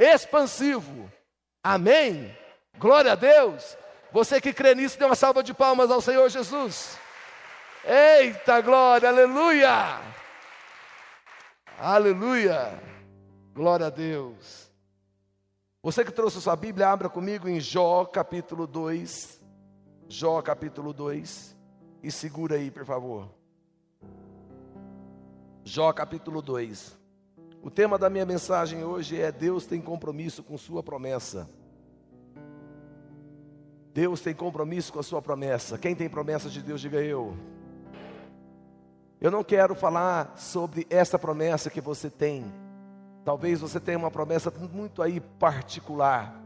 expansivo. 0.00 1.10
Amém? 1.62 2.34
Glória 2.78 3.12
a 3.12 3.14
Deus. 3.14 3.76
Você 4.10 4.40
que 4.40 4.52
crê 4.52 4.74
nisso, 4.74 4.98
dê 4.98 5.04
uma 5.04 5.14
salva 5.14 5.42
de 5.42 5.52
palmas 5.52 5.90
ao 5.90 6.00
Senhor 6.00 6.28
Jesus. 6.28 6.98
Eita 7.84 8.60
glória, 8.60 9.08
aleluia! 9.08 10.00
Aleluia! 11.78 12.82
Glória 13.54 13.86
a 13.86 13.90
Deus. 13.90 14.70
Você 15.82 16.04
que 16.04 16.12
trouxe 16.12 16.40
sua 16.40 16.56
Bíblia, 16.56 16.88
abra 16.88 17.08
comigo 17.08 17.48
em 17.48 17.60
Jó 17.60 18.04
capítulo 18.04 18.66
2. 18.66 19.40
Jó 20.08 20.42
capítulo 20.42 20.92
2. 20.92 21.56
E 22.02 22.10
segura 22.10 22.56
aí, 22.56 22.70
por 22.70 22.84
favor. 22.84 23.30
Jó 25.64 25.92
capítulo 25.92 26.42
2. 26.42 26.99
O 27.62 27.70
tema 27.70 27.98
da 27.98 28.08
minha 28.08 28.24
mensagem 28.24 28.84
hoje 28.84 29.20
é: 29.20 29.30
Deus 29.30 29.66
tem 29.66 29.80
compromisso 29.80 30.42
com 30.42 30.56
Sua 30.56 30.82
promessa. 30.82 31.48
Deus 33.92 34.20
tem 34.20 34.34
compromisso 34.34 34.92
com 34.92 35.00
a 35.00 35.02
Sua 35.02 35.20
promessa. 35.20 35.76
Quem 35.76 35.94
tem 35.94 36.08
promessa 36.08 36.48
de 36.48 36.62
Deus, 36.62 36.80
diga 36.80 37.02
eu. 37.02 37.36
Eu 39.20 39.30
não 39.30 39.44
quero 39.44 39.74
falar 39.74 40.32
sobre 40.38 40.86
essa 40.88 41.18
promessa 41.18 41.68
que 41.68 41.80
você 41.80 42.08
tem. 42.08 42.50
Talvez 43.24 43.60
você 43.60 43.78
tenha 43.78 43.98
uma 43.98 44.10
promessa 44.10 44.50
muito 44.72 45.02
aí 45.02 45.20
particular, 45.20 46.42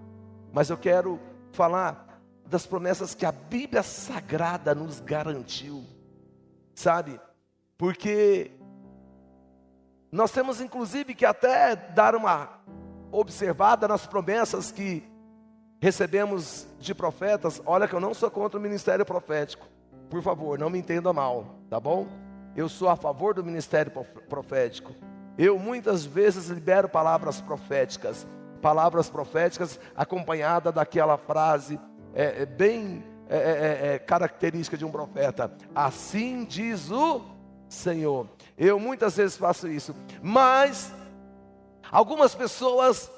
mas 0.53 0.71
eu 0.71 0.77
quero 0.77 1.21
falar 1.53 2.21
das 2.45 2.67
promessas 2.67 3.15
que 3.15 3.25
a 3.25 3.31
Bíblia 3.31 3.85
Sagrada 3.85 4.75
nos 4.75 4.99
garantiu, 4.99 5.85
sabe? 6.75 7.21
Porque 7.79 8.51
nós 10.15 10.31
temos 10.31 10.61
inclusive 10.61 11.13
que 11.13 11.27
até 11.27 11.75
dar 11.75 12.15
uma 12.15 12.49
observada 13.11 13.89
nas 13.89 14.07
promessas 14.07 14.71
que 14.71 15.03
recebemos 15.81 16.69
de 16.79 16.95
profetas. 16.95 17.61
Olha 17.67 17.89
que 17.89 17.95
eu 17.95 18.01
não 18.01 18.15
sou 18.15 18.31
contra 18.31 18.57
o 18.57 18.63
ministério 18.63 19.05
profético. 19.05 19.67
Por 20.09 20.23
favor, 20.23 20.57
não 20.57 20.71
me 20.71 20.79
entenda 20.79 21.13
mal, 21.13 21.57
tá 21.69 21.81
bom? 21.81 22.07
Eu 22.55 22.69
sou 22.69 22.89
a 22.89 22.95
favor 22.95 23.35
do 23.35 23.43
ministério 23.43 23.91
profético. 24.29 24.93
Eu 25.37 25.59
muitas 25.59 26.05
vezes 26.05 26.47
libero 26.47 26.89
palavras 26.89 27.41
proféticas, 27.41 28.25
palavras 28.63 29.11
proféticas 29.11 29.81
acompanhada 29.97 30.71
daquela 30.71 31.19
frase 31.19 31.77
é, 32.15 32.43
é 32.43 32.47
bem 32.47 33.03
é, 33.29 33.37
é, 33.37 33.41
é, 33.41 33.95
é, 33.95 33.99
característica 33.99 34.77
de 34.77 34.85
um 34.85 34.93
profeta. 34.93 35.53
Assim 35.75 36.45
diz 36.45 36.89
o 36.93 37.34
Senhor. 37.75 38.29
Eu 38.57 38.79
muitas 38.79 39.17
vezes 39.17 39.37
faço 39.37 39.69
isso, 39.69 39.95
mas 40.23 40.93
algumas 41.91 42.35
pessoas 42.35 43.11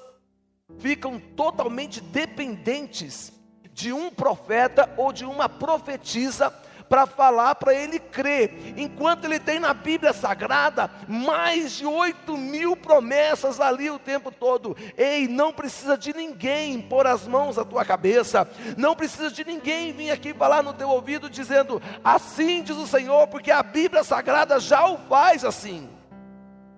ficam 0.79 1.21
totalmente 1.21 2.01
dependentes 2.01 3.33
de 3.73 3.93
um 3.93 4.11
profeta 4.11 4.93
ou 4.97 5.13
de 5.13 5.25
uma 5.25 5.49
profetisa 5.49 6.51
para 6.89 7.07
falar 7.07 7.55
para 7.57 7.75
ele 7.75 7.99
crer, 7.99 8.75
enquanto 8.77 9.25
ele 9.25 9.39
tem 9.39 9.59
na 9.59 9.75
Bíblia 9.75 10.13
Sagrada 10.13 10.91
mais 11.09 11.73
de 11.73 11.87
oito 11.87 12.37
mil 12.37 12.77
promessas 12.77 13.61
ali 13.61 13.91
o 13.91 13.99
tempo 13.99 14.31
todo. 14.31 14.77
Ei, 14.97 15.29
não 15.29 15.53
precisa 15.53 15.97
de 15.97 16.15
ninguém 16.15 16.81
pôr 16.81 17.07
as 17.07 17.27
mãos 17.27 17.59
à 17.59 17.65
tua 17.65 17.85
cabeça, 17.85 18.49
não 18.77 18.95
precisa 18.95 19.31
de 19.31 19.45
ninguém 19.45 19.93
vir 19.93 20.11
aqui 20.11 20.33
falar 20.33 20.63
no 20.63 20.73
teu 20.73 20.89
ouvido 20.89 21.29
dizendo 21.29 21.81
assim 22.05 22.63
diz 22.63 22.77
o 22.77 22.87
Senhor, 22.87 23.27
porque 23.29 23.51
a 23.51 23.63
Bíblia 23.63 24.05
Sagrada 24.05 24.59
já 24.61 24.87
o 24.87 24.99
faz 24.99 25.45
assim. 25.45 25.89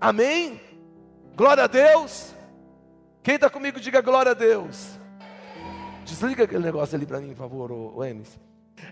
Amém? 0.00 0.61
Glória 1.34 1.65
a 1.65 1.67
Deus. 1.67 2.34
Quem 3.22 3.34
está 3.34 3.50
comigo, 3.50 3.81
diga 3.81 4.00
glória 4.00 4.33
a 4.33 4.34
Deus. 4.34 4.98
Desliga 6.05 6.45
aquele 6.45 6.65
negócio 6.65 6.97
ali 6.97 7.05
para 7.05 7.20
mim, 7.20 7.28
por 7.34 7.37
favor, 7.37 8.06
Enes. 8.06 8.39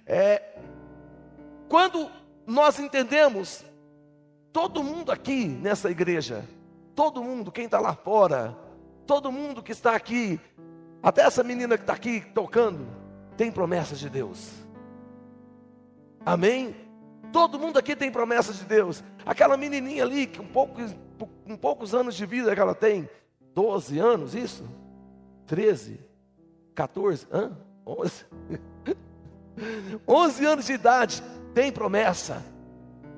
É, 0.04 0.42
quando 1.68 2.10
nós 2.46 2.78
entendemos, 2.78 3.64
todo 4.52 4.82
mundo 4.82 5.10
aqui 5.10 5.46
nessa 5.46 5.90
igreja, 5.90 6.44
todo 6.94 7.22
mundo, 7.22 7.52
quem 7.52 7.66
está 7.66 7.78
lá 7.78 7.94
fora, 7.94 8.56
todo 9.06 9.30
mundo 9.32 9.62
que 9.62 9.72
está 9.72 9.94
aqui, 9.94 10.40
até 11.02 11.22
essa 11.22 11.42
menina 11.42 11.76
que 11.76 11.82
está 11.82 11.92
aqui 11.92 12.20
tocando, 12.34 12.86
tem 13.36 13.52
promessas 13.52 13.98
de 13.98 14.08
Deus. 14.08 14.50
Amém? 16.24 16.74
Todo 17.32 17.58
mundo 17.58 17.78
aqui 17.78 17.94
tem 17.94 18.10
promessas 18.10 18.56
de 18.56 18.64
Deus. 18.64 19.04
Aquela 19.24 19.56
menininha 19.56 20.04
ali, 20.04 20.26
com 20.26 20.46
poucos, 20.46 20.96
com 21.44 21.56
poucos 21.56 21.94
anos 21.94 22.14
de 22.14 22.24
vida 22.24 22.54
que 22.54 22.60
ela 22.60 22.74
tem, 22.74 23.08
12 23.54 23.98
anos, 23.98 24.34
isso? 24.34 24.68
13? 25.46 26.00
14? 26.74 27.26
Hã? 27.32 27.52
11? 27.86 28.26
11 30.06 30.44
anos 30.46 30.66
de 30.66 30.72
idade, 30.72 31.22
tem 31.56 31.72
promessa. 31.72 32.44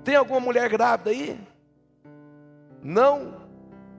Tem 0.04 0.14
alguma 0.14 0.38
mulher 0.38 0.68
grávida 0.68 1.10
aí? 1.10 1.36
Não. 2.80 3.34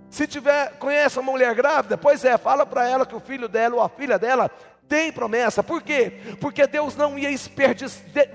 Se 0.10 0.26
tiver, 0.26 0.78
conhece 0.80 1.20
uma 1.20 1.30
mulher 1.30 1.54
grávida? 1.54 1.98
Pois 1.98 2.24
é, 2.24 2.38
fala 2.38 2.66
para 2.66 2.88
ela 2.88 3.06
que 3.06 3.14
o 3.14 3.20
filho 3.20 3.50
dela 3.50 3.76
ou 3.76 3.82
a 3.82 3.90
filha 3.90 4.18
dela 4.18 4.50
tem 4.88 5.12
promessa. 5.12 5.62
Por 5.62 5.82
quê? 5.82 6.22
Porque 6.40 6.66
Deus 6.66 6.96
não 6.96 7.20
ia 7.20 7.30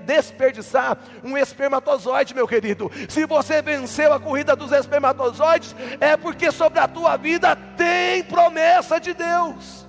desperdiçar 0.05 0.99
um 1.23 1.35
espermatozoide, 1.35 2.35
meu 2.35 2.47
querido. 2.47 2.91
Se 3.09 3.25
você 3.25 3.63
venceu 3.63 4.13
a 4.13 4.19
corrida 4.19 4.55
dos 4.55 4.71
espermatozoides, 4.71 5.75
é 5.99 6.15
porque 6.15 6.51
sobre 6.51 6.77
a 6.77 6.87
tua 6.87 7.17
vida 7.17 7.55
tem 7.75 8.23
promessa 8.25 8.99
de 8.99 9.11
Deus. 9.11 9.87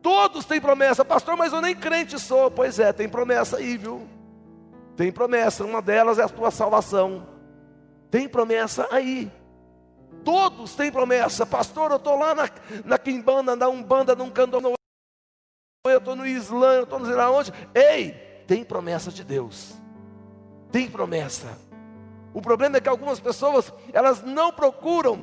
Todos 0.00 0.46
têm 0.46 0.58
promessa, 0.58 1.04
pastor, 1.04 1.36
mas 1.36 1.52
eu 1.52 1.60
nem 1.60 1.76
crente 1.76 2.18
sou. 2.18 2.50
Pois 2.50 2.78
é, 2.78 2.94
tem 2.94 3.10
promessa 3.10 3.58
aí, 3.58 3.76
viu? 3.76 4.16
Tem 4.98 5.12
promessa, 5.12 5.64
uma 5.64 5.80
delas 5.80 6.18
é 6.18 6.24
a 6.24 6.28
tua 6.28 6.50
salvação. 6.50 7.24
Tem 8.10 8.28
promessa 8.28 8.88
aí. 8.90 9.30
Todos 10.24 10.74
têm 10.74 10.90
promessa. 10.90 11.46
Pastor, 11.46 11.92
eu 11.92 11.98
estou 11.98 12.18
lá 12.18 12.34
na, 12.34 12.50
na 12.84 12.98
Quimbanda, 12.98 13.54
na 13.54 13.68
Umbanda, 13.68 14.16
num 14.16 14.28
candomblé. 14.28 14.74
Eu 15.86 15.98
estou 15.98 16.16
no 16.16 16.26
Islã, 16.26 16.72
eu 16.72 16.82
estou 16.82 16.98
não 16.98 17.06
sei 17.06 17.14
lá 17.14 17.30
onde. 17.30 17.52
Ei, 17.72 18.10
tem 18.48 18.64
promessa 18.64 19.12
de 19.12 19.22
Deus. 19.22 19.72
Tem 20.72 20.90
promessa. 20.90 21.56
O 22.34 22.42
problema 22.42 22.78
é 22.78 22.80
que 22.80 22.88
algumas 22.88 23.20
pessoas, 23.20 23.72
elas 23.92 24.24
não 24.24 24.50
procuram 24.50 25.22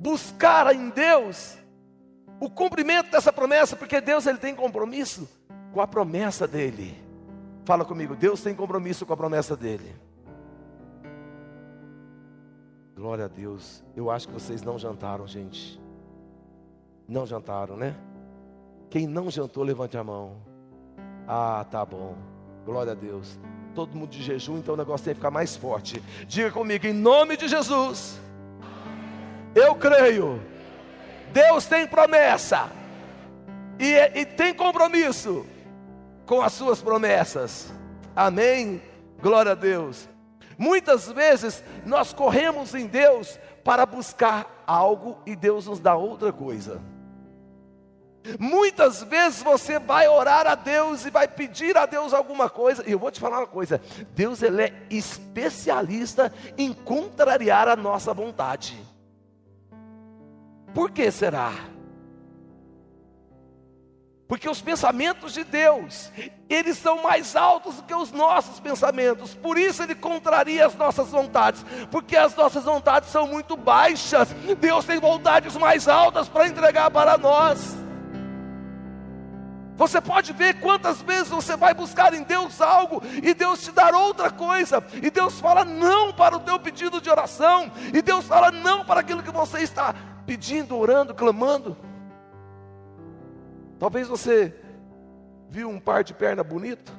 buscar 0.00 0.74
em 0.74 0.90
Deus 0.90 1.56
o 2.40 2.50
cumprimento 2.50 3.08
dessa 3.08 3.32
promessa, 3.32 3.76
porque 3.76 4.00
Deus 4.00 4.26
ele 4.26 4.38
tem 4.38 4.52
compromisso 4.52 5.28
com 5.72 5.80
a 5.80 5.86
promessa 5.86 6.48
dele. 6.48 7.11
Fala 7.64 7.84
comigo, 7.84 8.16
Deus 8.16 8.42
tem 8.42 8.54
compromisso 8.54 9.06
com 9.06 9.12
a 9.12 9.16
promessa 9.16 9.56
dele. 9.56 9.94
Glória 12.94 13.26
a 13.26 13.28
Deus. 13.28 13.84
Eu 13.96 14.10
acho 14.10 14.26
que 14.26 14.34
vocês 14.34 14.62
não 14.62 14.78
jantaram, 14.78 15.26
gente. 15.26 15.80
Não 17.08 17.24
jantaram, 17.24 17.76
né? 17.76 17.96
Quem 18.90 19.06
não 19.06 19.30
jantou, 19.30 19.62
levante 19.62 19.96
a 19.96 20.04
mão. 20.04 20.36
Ah, 21.26 21.64
tá 21.70 21.84
bom. 21.84 22.16
Glória 22.64 22.92
a 22.92 22.94
Deus. 22.94 23.38
Todo 23.74 23.96
mundo 23.96 24.10
de 24.10 24.22
jejum, 24.22 24.58
então 24.58 24.74
o 24.74 24.76
negócio 24.76 25.04
tem 25.04 25.14
que 25.14 25.20
ficar 25.20 25.30
mais 25.30 25.56
forte. 25.56 26.02
Diga 26.26 26.50
comigo, 26.50 26.86
em 26.86 26.92
nome 26.92 27.36
de 27.36 27.48
Jesus. 27.48 28.20
Eu 29.54 29.74
creio. 29.74 30.40
Deus 31.32 31.64
tem 31.66 31.86
promessa. 31.86 32.70
E, 33.78 34.20
e 34.20 34.26
tem 34.26 34.52
compromisso 34.52 35.46
com 36.26 36.42
as 36.42 36.52
suas 36.52 36.82
promessas. 36.82 37.72
Amém? 38.14 38.82
Glória 39.20 39.52
a 39.52 39.54
Deus. 39.54 40.08
Muitas 40.58 41.10
vezes 41.10 41.62
nós 41.84 42.12
corremos 42.12 42.74
em 42.74 42.86
Deus 42.86 43.38
para 43.64 43.86
buscar 43.86 44.62
algo 44.66 45.18
e 45.26 45.34
Deus 45.34 45.66
nos 45.66 45.80
dá 45.80 45.94
outra 45.94 46.32
coisa. 46.32 46.80
Muitas 48.38 49.02
vezes 49.02 49.42
você 49.42 49.78
vai 49.78 50.08
orar 50.08 50.46
a 50.46 50.54
Deus 50.54 51.04
e 51.04 51.10
vai 51.10 51.26
pedir 51.26 51.76
a 51.76 51.86
Deus 51.86 52.12
alguma 52.12 52.48
coisa, 52.48 52.84
e 52.86 52.92
eu 52.92 52.98
vou 52.98 53.10
te 53.10 53.18
falar 53.18 53.38
uma 53.38 53.46
coisa: 53.46 53.80
Deus 54.14 54.42
ele 54.42 54.62
é 54.62 54.72
especialista 54.88 56.32
em 56.56 56.72
contrariar 56.72 57.66
a 57.66 57.74
nossa 57.74 58.14
vontade. 58.14 58.78
Por 60.72 60.90
que 60.90 61.10
será? 61.10 61.52
Porque 64.32 64.48
os 64.48 64.62
pensamentos 64.62 65.34
de 65.34 65.44
Deus, 65.44 66.10
eles 66.48 66.78
são 66.78 67.02
mais 67.02 67.36
altos 67.36 67.76
do 67.76 67.82
que 67.82 67.94
os 67.94 68.10
nossos 68.12 68.58
pensamentos. 68.58 69.34
Por 69.34 69.58
isso 69.58 69.82
ele 69.82 69.94
contraria 69.94 70.64
as 70.64 70.74
nossas 70.74 71.10
vontades, 71.10 71.62
porque 71.90 72.16
as 72.16 72.34
nossas 72.34 72.64
vontades 72.64 73.10
são 73.10 73.26
muito 73.26 73.58
baixas. 73.58 74.30
Deus 74.58 74.86
tem 74.86 74.98
vontades 74.98 75.54
mais 75.58 75.86
altas 75.86 76.30
para 76.30 76.48
entregar 76.48 76.90
para 76.90 77.18
nós. 77.18 77.76
Você 79.76 80.00
pode 80.00 80.32
ver 80.32 80.60
quantas 80.60 81.02
vezes 81.02 81.28
você 81.28 81.54
vai 81.54 81.74
buscar 81.74 82.14
em 82.14 82.22
Deus 82.22 82.58
algo 82.62 83.02
e 83.22 83.34
Deus 83.34 83.62
te 83.62 83.70
dar 83.70 83.94
outra 83.94 84.30
coisa, 84.30 84.82
e 85.02 85.10
Deus 85.10 85.40
fala 85.40 85.62
não 85.62 86.10
para 86.10 86.38
o 86.38 86.40
teu 86.40 86.58
pedido 86.58 87.02
de 87.02 87.10
oração, 87.10 87.70
e 87.92 88.00
Deus 88.00 88.24
fala 88.24 88.50
não 88.50 88.82
para 88.82 89.00
aquilo 89.00 89.22
que 89.22 89.30
você 89.30 89.58
está 89.58 89.94
pedindo, 90.24 90.78
orando, 90.78 91.12
clamando. 91.12 91.91
Talvez 93.82 94.06
você 94.06 94.54
viu 95.48 95.68
um 95.68 95.80
par 95.80 96.04
de 96.04 96.14
perna 96.14 96.44
bonito, 96.44 96.92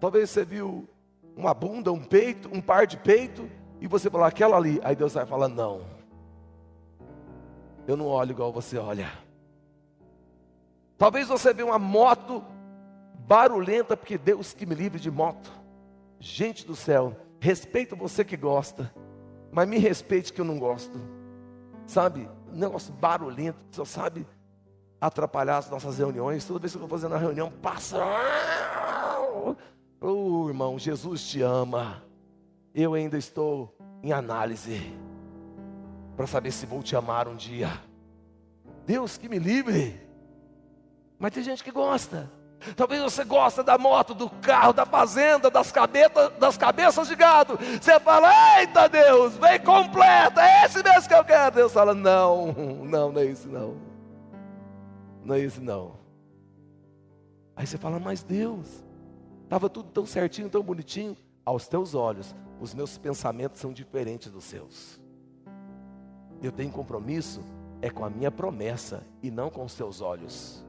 talvez 0.00 0.30
você 0.30 0.46
viu 0.46 0.88
uma 1.36 1.52
bunda, 1.52 1.92
um 1.92 2.02
peito, 2.02 2.48
um 2.50 2.58
par 2.58 2.86
de 2.86 2.96
peito, 2.96 3.46
e 3.82 3.86
você 3.86 4.08
falou 4.08 4.26
aquela 4.26 4.56
ali, 4.56 4.80
aí 4.82 4.96
Deus 4.96 5.12
vai 5.12 5.26
falar: 5.26 5.48
não, 5.48 5.82
eu 7.86 7.98
não 7.98 8.06
olho 8.06 8.30
igual 8.30 8.50
você 8.50 8.78
olha. 8.78 9.12
Talvez 10.96 11.28
você 11.28 11.52
viu 11.52 11.66
uma 11.66 11.78
moto 11.78 12.42
barulhenta, 13.18 13.94
porque 13.94 14.16
Deus 14.16 14.54
que 14.54 14.64
me 14.64 14.74
livre 14.74 14.98
de 14.98 15.10
moto. 15.10 15.52
Gente 16.18 16.66
do 16.66 16.74
céu, 16.74 17.14
respeito 17.38 17.94
você 17.94 18.24
que 18.24 18.38
gosta, 18.38 18.90
mas 19.52 19.68
me 19.68 19.76
respeite 19.76 20.32
que 20.32 20.40
eu 20.40 20.46
não 20.46 20.58
gosto. 20.58 20.98
Sabe, 21.86 22.26
um 22.50 22.56
negócio 22.56 22.90
barulhento, 22.90 23.58
só 23.70 23.84
sabe 23.84 24.26
atrapalhar 25.00 25.58
as 25.58 25.70
nossas 25.70 25.98
reuniões. 25.98 26.44
Toda 26.44 26.60
vez 26.60 26.72
que 26.72 26.78
eu 26.78 26.84
estou 26.84 26.98
fazendo 26.98 27.14
a 27.14 27.18
reunião, 27.18 27.50
passa. 27.62 27.98
Oh, 30.00 30.48
irmão, 30.48 30.78
Jesus 30.78 31.22
te 31.28 31.42
ama. 31.42 32.02
Eu 32.74 32.94
ainda 32.94 33.16
estou 33.16 33.76
em 34.02 34.12
análise 34.12 34.94
para 36.16 36.26
saber 36.26 36.52
se 36.52 36.66
vou 36.66 36.82
te 36.82 36.94
amar 36.94 37.26
um 37.28 37.36
dia. 37.36 37.70
Deus 38.86 39.16
que 39.16 39.28
me 39.28 39.38
livre. 39.38 40.00
Mas 41.18 41.32
tem 41.32 41.42
gente 41.42 41.64
que 41.64 41.70
gosta. 41.70 42.30
Talvez 42.76 43.02
você 43.02 43.24
gosta 43.24 43.62
da 43.62 43.78
moto, 43.78 44.14
do 44.14 44.28
carro, 44.28 44.72
da 44.72 44.84
fazenda, 44.84 45.50
das, 45.50 45.72
cabeças, 45.72 46.30
das 46.38 46.56
cabeças 46.58 47.08
de 47.08 47.16
gado. 47.16 47.58
Você 47.80 47.98
fala, 48.00 48.30
eita 48.58 48.86
Deus, 48.88 49.34
vem 49.36 49.58
completa, 49.60 50.42
é 50.42 50.66
esse 50.66 50.82
mesmo 50.82 51.08
que 51.08 51.14
eu 51.14 51.24
quero. 51.24 51.54
Deus 51.54 51.72
fala, 51.72 51.94
não, 51.94 52.52
não, 52.84 53.12
não 53.12 53.20
é 53.20 53.24
isso 53.24 53.48
não. 53.48 53.89
Não 55.24 55.34
é 55.34 55.40
isso 55.40 55.60
não. 55.60 55.94
Aí 57.54 57.66
você 57.66 57.76
fala, 57.76 57.98
mas 57.98 58.22
Deus, 58.22 58.84
estava 59.44 59.68
tudo 59.68 59.90
tão 59.90 60.06
certinho, 60.06 60.48
tão 60.48 60.62
bonitinho. 60.62 61.16
Aos 61.44 61.66
teus 61.66 61.94
olhos, 61.94 62.34
os 62.60 62.74
meus 62.74 62.96
pensamentos 62.98 63.60
são 63.60 63.72
diferentes 63.72 64.30
dos 64.30 64.44
seus. 64.44 65.00
Eu 66.42 66.52
tenho 66.52 66.70
compromisso 66.70 67.42
é 67.82 67.90
com 67.90 68.04
a 68.04 68.10
minha 68.10 68.30
promessa 68.30 69.02
e 69.22 69.30
não 69.30 69.50
com 69.50 69.64
os 69.64 69.74
teus 69.74 70.00
olhos. 70.00 70.64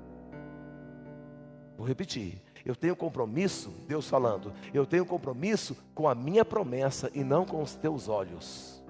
Vou 1.78 1.88
repetir. 1.88 2.42
Eu 2.64 2.76
tenho 2.76 2.96
compromisso, 2.96 3.72
Deus 3.88 4.08
falando, 4.08 4.54
eu 4.72 4.86
tenho 4.86 5.04
compromisso 5.04 5.76
com 5.96 6.08
a 6.08 6.14
minha 6.14 6.46
promessa 6.46 7.10
e 7.14 7.24
não 7.24 7.44
com 7.44 7.62
os 7.62 7.74
teus 7.74 8.08
olhos. 8.08 8.84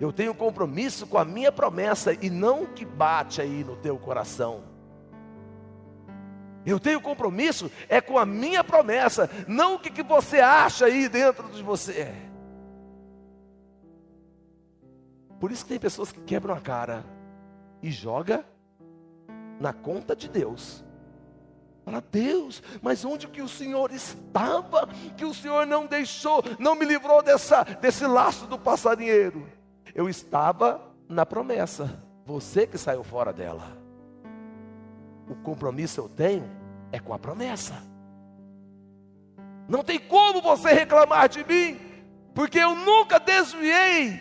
Eu 0.00 0.12
tenho 0.12 0.34
compromisso 0.34 1.06
com 1.06 1.18
a 1.18 1.24
minha 1.24 1.50
promessa 1.50 2.12
e 2.12 2.28
não 2.30 2.64
o 2.64 2.66
que 2.68 2.84
bate 2.84 3.40
aí 3.40 3.64
no 3.64 3.76
teu 3.76 3.98
coração. 3.98 4.64
Eu 6.64 6.80
tenho 6.80 7.00
compromisso 7.00 7.70
é 7.88 8.00
com 8.00 8.18
a 8.18 8.26
minha 8.26 8.64
promessa, 8.64 9.30
não 9.46 9.76
o 9.76 9.78
que, 9.78 9.90
que 9.90 10.02
você 10.02 10.40
acha 10.40 10.86
aí 10.86 11.08
dentro 11.08 11.48
de 11.50 11.62
você. 11.62 12.12
Por 15.38 15.52
isso 15.52 15.64
que 15.64 15.70
tem 15.70 15.78
pessoas 15.78 16.10
que 16.10 16.20
quebram 16.20 16.54
a 16.54 16.60
cara 16.60 17.04
e 17.82 17.90
joga 17.90 18.44
na 19.60 19.72
conta 19.72 20.16
de 20.16 20.28
Deus 20.28 20.84
Fala, 21.86 22.02
Deus, 22.10 22.60
mas 22.82 23.04
onde 23.04 23.28
que 23.28 23.40
o 23.40 23.48
Senhor 23.48 23.92
estava? 23.92 24.88
Que 25.16 25.24
o 25.24 25.32
Senhor 25.32 25.64
não 25.68 25.86
deixou, 25.86 26.42
não 26.58 26.74
me 26.74 26.84
livrou 26.84 27.22
dessa, 27.22 27.62
desse 27.62 28.04
laço 28.04 28.44
do 28.48 28.58
passarinheiro. 28.58 29.46
Eu 29.96 30.10
estava 30.10 30.78
na 31.08 31.24
promessa, 31.24 32.02
você 32.26 32.66
que 32.66 32.76
saiu 32.76 33.02
fora 33.02 33.32
dela. 33.32 33.78
O 35.26 35.34
compromisso 35.36 35.98
eu 35.98 36.06
tenho 36.06 36.44
é 36.92 37.00
com 37.00 37.14
a 37.14 37.18
promessa. 37.18 37.82
Não 39.66 39.82
tem 39.82 39.98
como 39.98 40.42
você 40.42 40.70
reclamar 40.74 41.30
de 41.30 41.42
mim, 41.44 41.80
porque 42.34 42.58
eu 42.58 42.74
nunca 42.74 43.18
desviei 43.18 44.20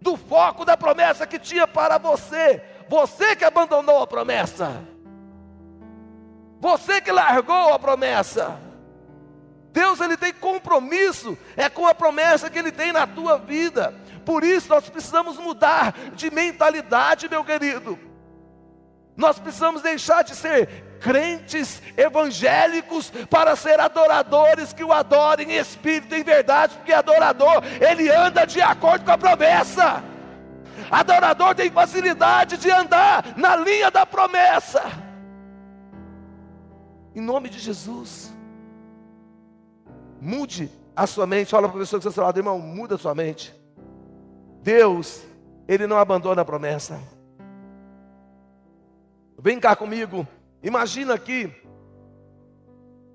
do 0.00 0.16
foco 0.16 0.64
da 0.64 0.76
promessa 0.76 1.24
que 1.24 1.38
tinha 1.38 1.68
para 1.68 1.98
você. 1.98 2.60
Você 2.88 3.36
que 3.36 3.44
abandonou 3.44 4.02
a 4.02 4.06
promessa. 4.08 4.82
Você 6.58 7.00
que 7.00 7.12
largou 7.12 7.72
a 7.72 7.78
promessa. 7.78 8.58
Deus 9.72 10.00
ele 10.00 10.16
tem 10.16 10.32
compromisso 10.32 11.38
é 11.56 11.68
com 11.68 11.86
a 11.86 11.94
promessa 11.94 12.50
que 12.50 12.58
ele 12.58 12.72
tem 12.72 12.92
na 12.92 13.06
tua 13.06 13.38
vida. 13.38 14.01
Por 14.24 14.44
isso 14.44 14.68
nós 14.68 14.88
precisamos 14.88 15.36
mudar 15.36 15.94
de 16.14 16.30
mentalidade, 16.30 17.28
meu 17.28 17.44
querido. 17.44 17.98
Nós 19.16 19.38
precisamos 19.38 19.82
deixar 19.82 20.22
de 20.22 20.34
ser 20.34 20.68
crentes 21.00 21.82
evangélicos 21.96 23.12
para 23.28 23.56
ser 23.56 23.78
adoradores 23.80 24.72
que 24.72 24.84
o 24.84 24.92
adorem 24.92 25.52
em 25.52 25.56
espírito 25.56 26.14
e 26.14 26.20
em 26.20 26.24
verdade, 26.24 26.76
porque 26.76 26.92
adorador, 26.92 27.62
ele 27.80 28.08
anda 28.08 28.46
de 28.46 28.60
acordo 28.60 29.04
com 29.04 29.10
a 29.10 29.18
promessa. 29.18 30.02
Adorador 30.90 31.54
tem 31.54 31.70
facilidade 31.70 32.56
de 32.56 32.70
andar 32.70 33.36
na 33.36 33.56
linha 33.56 33.90
da 33.90 34.06
promessa. 34.06 34.82
Em 37.14 37.20
nome 37.20 37.48
de 37.48 37.58
Jesus. 37.58 38.32
Mude 40.20 40.70
a 40.94 41.06
sua 41.06 41.26
mente. 41.26 41.50
Fala 41.50 41.68
para 41.68 41.78
a 41.78 41.80
pessoa 41.80 41.98
que 41.98 42.04
você 42.04 42.08
está 42.08 42.22
lado, 42.22 42.38
irmão, 42.38 42.58
muda 42.58 42.94
a 42.94 42.98
sua 42.98 43.14
mente. 43.14 43.61
Deus, 44.62 45.24
Ele 45.66 45.86
não 45.86 45.98
abandona 45.98 46.42
a 46.42 46.44
promessa. 46.44 47.00
Vem 49.38 49.58
cá 49.58 49.74
comigo. 49.74 50.26
Imagina 50.62 51.14
aqui 51.14 51.52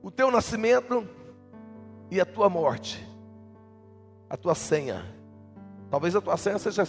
o 0.01 0.11
teu 0.11 0.29
nascimento 0.29 1.07
e 2.11 2.19
a 2.19 2.25
tua 2.25 2.49
morte. 2.49 3.05
A 4.29 4.35
tua 4.35 4.53
senha. 4.53 5.05
Talvez 5.89 6.15
a 6.15 6.21
tua 6.21 6.35
senha 6.35 6.59
seja, 6.59 6.83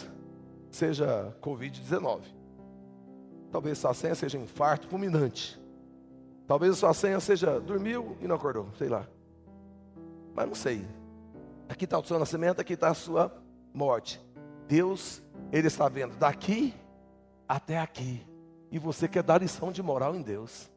seja 0.71 1.37
Covid-19. 1.41 2.23
Talvez 3.53 3.79
a 3.79 3.81
sua 3.81 3.95
senha 3.95 4.15
seja 4.17 4.39
infarto 4.39 4.89
fulminante. 4.89 5.61
Talvez 6.49 6.73
a 6.73 6.77
sua 6.77 6.95
senha 6.95 7.21
seja 7.21 7.61
dormiu 7.61 8.17
e 8.21 8.27
não 8.27 8.35
acordou, 8.35 8.69
sei 8.77 8.89
lá. 8.89 9.07
Mas 10.35 10.47
não 10.47 10.55
sei. 10.55 10.85
Aqui 11.69 11.85
está 11.85 11.99
o 11.99 12.05
seu 12.05 12.19
nascimento, 12.19 12.61
aqui 12.61 12.73
está 12.73 12.89
a 12.89 12.95
sua 12.95 13.33
morte. 13.73 14.21
Deus, 14.69 15.23
Ele 15.51 15.67
está 15.67 15.89
vendo 15.89 16.15
daqui 16.17 16.75
até 17.49 17.79
aqui. 17.79 18.25
E 18.71 18.79
você 18.79 19.09
quer 19.09 19.23
dar 19.23 19.41
lição 19.41 19.73
de 19.73 19.83
moral 19.83 20.15
em 20.15 20.21
Deus. 20.21 20.71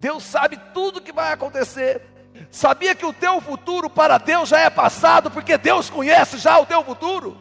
Deus 0.00 0.24
sabe 0.24 0.58
tudo 0.72 1.02
que 1.02 1.12
vai 1.12 1.32
acontecer. 1.32 2.02
Sabia 2.50 2.94
que 2.94 3.04
o 3.04 3.12
teu 3.12 3.40
futuro 3.40 3.88
para 3.88 4.18
Deus 4.18 4.48
já 4.48 4.60
é 4.60 4.70
passado, 4.70 5.30
porque 5.30 5.58
Deus 5.58 5.90
conhece 5.90 6.38
já 6.38 6.58
o 6.58 6.66
teu 6.66 6.82
futuro? 6.82 7.36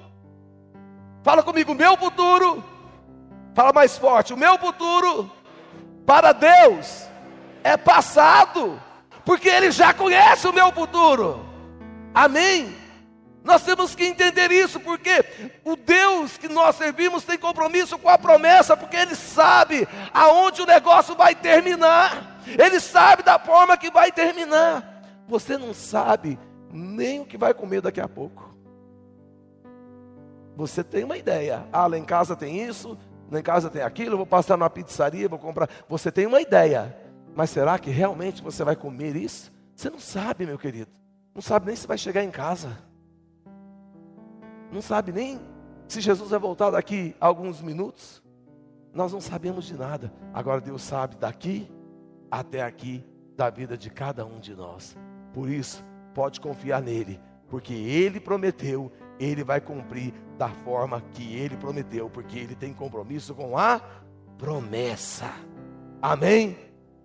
Fala 1.23 1.41
comigo, 1.41 1.73
meu 1.73 1.97
futuro. 1.97 2.63
Fala 3.53 3.71
mais 3.71 3.97
forte, 3.97 4.33
o 4.33 4.37
meu 4.37 4.57
futuro 4.57 5.31
para 6.05 6.33
Deus 6.33 7.07
é 7.63 7.77
passado, 7.77 8.81
porque 9.23 9.47
Ele 9.47 9.71
já 9.71 9.93
conhece 9.93 10.45
o 10.45 10.53
meu 10.53 10.71
futuro. 10.73 11.45
Amém? 12.13 12.84
Nós 13.45 13.61
temos 13.61 13.93
que 13.93 14.03
entender 14.03 14.51
isso, 14.51 14.79
porque 14.79 15.23
o 15.63 15.75
Deus 15.75 16.35
que 16.35 16.49
nós 16.49 16.75
servimos 16.77 17.23
tem 17.23 17.37
compromisso 17.37 17.95
com 17.99 18.09
a 18.09 18.17
promessa, 18.17 18.75
porque 18.75 18.97
Ele 18.97 19.15
sabe 19.15 19.87
aonde 20.11 20.63
o 20.63 20.65
negócio 20.65 21.15
vai 21.15 21.35
terminar, 21.35 22.41
Ele 22.47 22.79
sabe 22.79 23.21
da 23.21 23.37
forma 23.37 23.77
que 23.77 23.91
vai 23.91 24.11
terminar. 24.11 25.03
Você 25.27 25.59
não 25.59 25.75
sabe 25.75 26.39
nem 26.73 27.19
o 27.19 27.25
que 27.25 27.37
vai 27.37 27.53
comer 27.53 27.81
daqui 27.81 28.01
a 28.01 28.07
pouco. 28.07 28.55
Você 30.55 30.83
tem 30.83 31.03
uma 31.03 31.15
ideia, 31.15 31.67
ah, 31.71 31.85
lá 31.85 31.99
em 31.99 32.05
casa 32.05 32.35
tem 32.35 32.63
isso, 32.63 32.97
lá 33.29 33.39
em 33.39 33.43
casa 33.43 33.69
tem 33.69 33.83
aquilo, 33.83 34.17
vou 34.17 34.25
passar 34.25 34.57
numa 34.57 34.71
pizzaria, 34.71 35.29
vou 35.29 35.37
comprar. 35.37 35.69
Você 35.87 36.11
tem 36.11 36.25
uma 36.25 36.41
ideia, 36.41 36.97
mas 37.35 37.51
será 37.51 37.77
que 37.77 37.91
realmente 37.91 38.41
você 38.41 38.63
vai 38.63 38.75
comer 38.75 39.15
isso? 39.15 39.51
Você 39.75 39.87
não 39.87 39.99
sabe, 39.99 40.47
meu 40.47 40.57
querido. 40.57 40.89
Não 41.35 41.43
sabe 41.43 41.67
nem 41.67 41.75
se 41.75 41.85
vai 41.85 41.97
chegar 41.97 42.23
em 42.23 42.31
casa. 42.31 42.75
Não 44.75 44.81
sabe 44.81 45.11
nem 45.11 45.39
se 45.87 46.01
Jesus 46.01 46.29
vai 46.29 46.39
voltar 46.39 46.69
daqui 46.69 47.15
a 47.19 47.25
alguns 47.25 47.61
minutos. 47.61 48.21
Nós 48.93 49.13
não 49.13 49.21
sabemos 49.21 49.65
de 49.65 49.77
nada. 49.77 50.11
Agora 50.33 50.61
Deus 50.61 50.81
sabe 50.81 51.15
daqui 51.15 51.71
até 52.29 52.61
aqui 52.61 53.03
da 53.35 53.49
vida 53.49 53.77
de 53.77 53.89
cada 53.89 54.25
um 54.25 54.39
de 54.39 54.53
nós. 54.53 54.97
Por 55.33 55.49
isso, 55.49 55.83
pode 56.13 56.41
confiar 56.41 56.81
nele, 56.81 57.19
porque 57.49 57.73
ele 57.73 58.19
prometeu 58.19 58.91
ele 59.19 59.43
vai 59.43 59.61
cumprir 59.61 60.13
da 60.37 60.49
forma 60.49 61.01
que 61.13 61.35
ele 61.35 61.55
prometeu, 61.55 62.09
porque 62.09 62.37
ele 62.37 62.55
tem 62.55 62.73
compromisso 62.73 63.33
com 63.33 63.57
a 63.57 63.79
promessa. 64.37 65.31
Amém? 66.01 66.57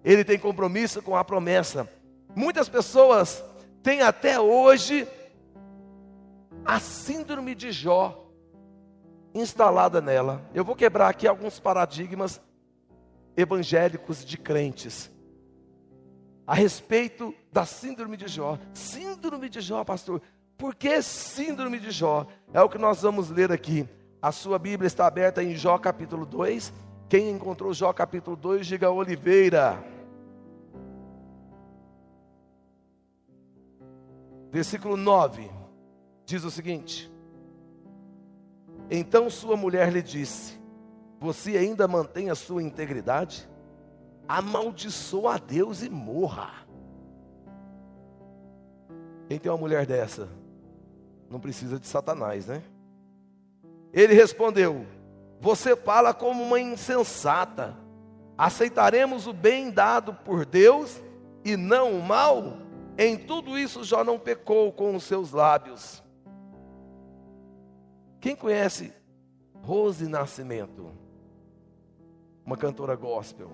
Ele 0.04 0.24
tem 0.24 0.38
compromisso 0.38 1.00
com 1.02 1.16
a 1.16 1.24
promessa. 1.24 1.88
Muitas 2.34 2.68
pessoas 2.68 3.44
têm 3.82 4.02
até 4.02 4.40
hoje 4.40 5.06
a 6.64 6.78
síndrome 6.78 7.54
de 7.54 7.72
Jó. 7.72 8.26
instalada 9.34 10.00
nela. 10.00 10.42
Eu 10.52 10.64
vou 10.64 10.74
quebrar 10.74 11.08
aqui 11.08 11.26
alguns 11.26 11.60
paradigmas 11.60 12.40
evangélicos 13.36 14.24
de 14.24 14.36
crentes 14.36 15.10
a 16.46 16.54
respeito 16.54 17.32
da 17.52 17.64
síndrome 17.64 18.16
de 18.16 18.26
Jó. 18.26 18.58
Síndrome 18.74 19.48
de 19.48 19.60
Jó, 19.60 19.84
pastor. 19.84 20.20
Por 20.58 20.74
que 20.74 21.00
síndrome 21.00 21.78
de 21.78 21.92
Jó? 21.92 22.26
É 22.52 22.60
o 22.60 22.68
que 22.68 22.76
nós 22.76 23.02
vamos 23.02 23.30
ler 23.30 23.52
aqui. 23.52 23.88
A 24.20 24.32
sua 24.32 24.58
Bíblia 24.58 24.88
está 24.88 25.06
aberta 25.06 25.44
em 25.44 25.54
Jó 25.54 25.78
capítulo 25.78 26.26
2. 26.26 26.72
Quem 27.08 27.30
encontrou 27.30 27.72
Jó 27.72 27.92
capítulo 27.92 28.36
2, 28.36 28.66
diga 28.66 28.90
Oliveira. 28.90 29.80
Versículo 34.50 34.96
9 34.96 35.59
diz 36.30 36.44
o 36.44 36.50
seguinte: 36.50 37.10
Então 38.90 39.28
sua 39.28 39.56
mulher 39.56 39.92
lhe 39.92 40.02
disse: 40.02 40.60
Você 41.18 41.56
ainda 41.56 41.86
mantém 41.88 42.30
a 42.30 42.34
sua 42.34 42.62
integridade? 42.62 43.50
amaldiçoa 44.30 45.34
a 45.34 45.38
Deus 45.38 45.82
e 45.82 45.90
morra. 45.90 46.50
Quem 49.26 49.40
tem 49.40 49.50
uma 49.50 49.58
mulher 49.58 49.84
dessa? 49.84 50.28
Não 51.28 51.40
precisa 51.40 51.80
de 51.80 51.86
Satanás, 51.88 52.46
né? 52.46 52.62
Ele 53.92 54.14
respondeu: 54.14 54.86
Você 55.40 55.74
fala 55.74 56.14
como 56.14 56.44
uma 56.44 56.60
insensata. 56.60 57.76
Aceitaremos 58.38 59.26
o 59.26 59.32
bem 59.32 59.70
dado 59.70 60.14
por 60.14 60.46
Deus 60.46 61.02
e 61.44 61.56
não 61.56 61.98
o 61.98 62.02
mal? 62.02 62.58
Em 62.96 63.16
tudo 63.16 63.58
isso 63.58 63.82
já 63.82 64.04
não 64.04 64.18
pecou 64.18 64.72
com 64.72 64.94
os 64.94 65.02
seus 65.02 65.32
lábios. 65.32 66.02
Quem 68.20 68.36
conhece 68.36 68.92
Rose 69.62 70.06
Nascimento? 70.06 70.94
Uma 72.44 72.56
cantora 72.56 72.94
gospel. 72.94 73.50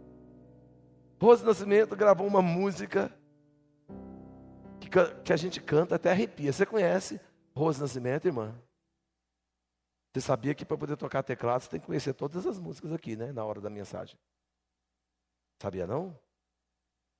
Rose 1.20 1.44
Nascimento 1.44 1.94
gravou 1.94 2.26
uma 2.26 2.42
música 2.42 3.14
que, 4.80 4.88
que 5.22 5.32
a 5.32 5.36
gente 5.36 5.60
canta 5.60 5.94
até 5.94 6.10
arrepia. 6.10 6.52
Você 6.52 6.66
conhece 6.66 7.20
Rose 7.54 7.80
Nascimento, 7.80 8.26
irmã? 8.26 8.54
Você 10.12 10.20
sabia 10.20 10.54
que 10.54 10.64
para 10.64 10.76
poder 10.76 10.96
tocar 10.96 11.22
teclado 11.22 11.62
você 11.62 11.70
tem 11.70 11.80
que 11.80 11.86
conhecer 11.86 12.12
todas 12.14 12.44
as 12.44 12.58
músicas 12.58 12.92
aqui, 12.92 13.14
né? 13.14 13.30
Na 13.30 13.44
hora 13.44 13.60
da 13.60 13.70
mensagem. 13.70 14.18
Sabia 15.62 15.86
não? 15.86 16.18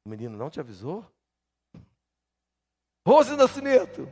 O 0.05 0.09
menino 0.09 0.37
não 0.37 0.51
te 0.51 0.59
avisou? 0.59 1.07
Rose 3.07 3.37
Nascimento. 3.37 4.09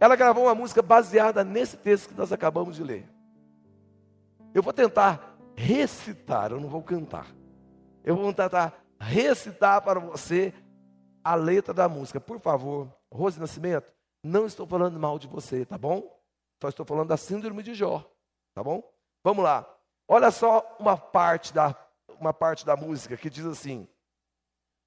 Ela 0.00 0.16
gravou 0.16 0.44
uma 0.44 0.54
música 0.54 0.80
baseada 0.80 1.44
nesse 1.44 1.76
texto 1.76 2.08
que 2.08 2.14
nós 2.14 2.32
acabamos 2.32 2.74
de 2.74 2.82
ler. 2.82 3.06
Eu 4.54 4.62
vou 4.62 4.72
tentar 4.72 5.36
recitar, 5.54 6.50
eu 6.50 6.58
não 6.58 6.70
vou 6.70 6.82
cantar. 6.82 7.26
Eu 8.02 8.16
vou 8.16 8.32
tentar 8.32 8.82
recitar 8.98 9.82
para 9.82 10.00
você 10.00 10.54
a 11.22 11.34
letra 11.34 11.74
da 11.74 11.86
música. 11.86 12.18
Por 12.18 12.40
favor, 12.40 12.88
Rose 13.12 13.38
Nascimento, 13.38 13.92
não 14.24 14.46
estou 14.46 14.66
falando 14.66 14.98
mal 14.98 15.18
de 15.18 15.26
você, 15.26 15.66
tá 15.66 15.76
bom? 15.76 16.18
Só 16.62 16.70
estou 16.70 16.86
falando 16.86 17.08
da 17.08 17.16
síndrome 17.18 17.62
de 17.62 17.74
Jó, 17.74 18.04
tá 18.54 18.64
bom? 18.64 18.82
Vamos 19.22 19.44
lá. 19.44 19.68
Olha 20.08 20.30
só 20.30 20.76
uma 20.80 20.96
parte 20.96 21.52
da, 21.52 21.76
uma 22.18 22.32
parte 22.32 22.64
da 22.64 22.74
música 22.74 23.16
que 23.16 23.30
diz 23.30 23.44
assim: 23.44 23.86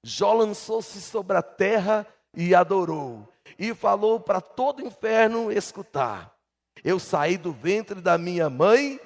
Jó 0.04 0.32
lançou-se 0.32 1.00
sobre 1.00 1.36
a 1.36 1.42
terra 1.42 2.06
e 2.36 2.54
adorou, 2.54 3.28
e 3.58 3.74
falou 3.74 4.20
para 4.20 4.40
todo 4.40 4.80
o 4.80 4.86
inferno 4.86 5.50
escutar. 5.50 6.34
Eu 6.82 6.98
saí 6.98 7.36
do 7.36 7.52
ventre 7.52 8.00
da 8.00 8.18
minha 8.18 8.50
mãe, 8.50 9.00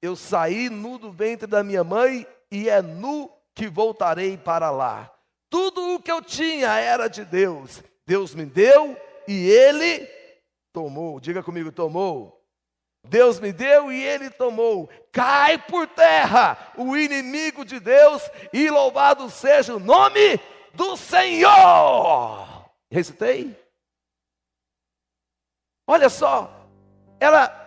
eu 0.00 0.14
saí 0.16 0.68
nu 0.68 0.98
do 0.98 1.10
ventre 1.10 1.46
da 1.46 1.62
minha 1.62 1.82
mãe, 1.82 2.26
e 2.50 2.68
é 2.68 2.82
nu 2.82 3.30
que 3.54 3.68
voltarei 3.68 4.36
para 4.36 4.70
lá. 4.70 5.10
Tudo 5.48 5.94
o 5.94 6.00
que 6.00 6.10
eu 6.10 6.22
tinha 6.22 6.78
era 6.78 7.08
de 7.08 7.24
Deus. 7.24 7.82
Deus 8.06 8.34
me 8.34 8.44
deu 8.44 8.96
e 9.28 9.50
Ele 9.50 10.08
tomou. 10.72 11.20
Diga 11.20 11.42
comigo, 11.42 11.70
tomou. 11.70 12.42
Deus 13.06 13.40
me 13.40 13.52
deu 13.52 13.92
e 13.92 14.02
Ele 14.02 14.30
tomou. 14.30 14.88
Cai 15.10 15.58
por 15.58 15.86
terra 15.88 16.72
o 16.76 16.96
inimigo 16.96 17.64
de 17.64 17.80
Deus 17.80 18.22
e 18.52 18.70
louvado 18.70 19.28
seja 19.28 19.74
o 19.74 19.80
nome 19.80 20.40
do 20.72 20.96
Senhor. 20.96 22.70
Recitei? 22.90 23.61
Olha 25.86 26.08
só, 26.08 26.68
ela 27.18 27.60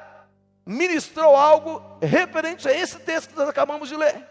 ministrou 0.66 1.36
algo 1.36 1.82
referente 2.02 2.68
a 2.68 2.74
esse 2.74 3.00
texto 3.00 3.30
que 3.30 3.38
nós 3.38 3.50
acabamos 3.50 3.90
de 3.90 3.96
ler. 3.96 4.28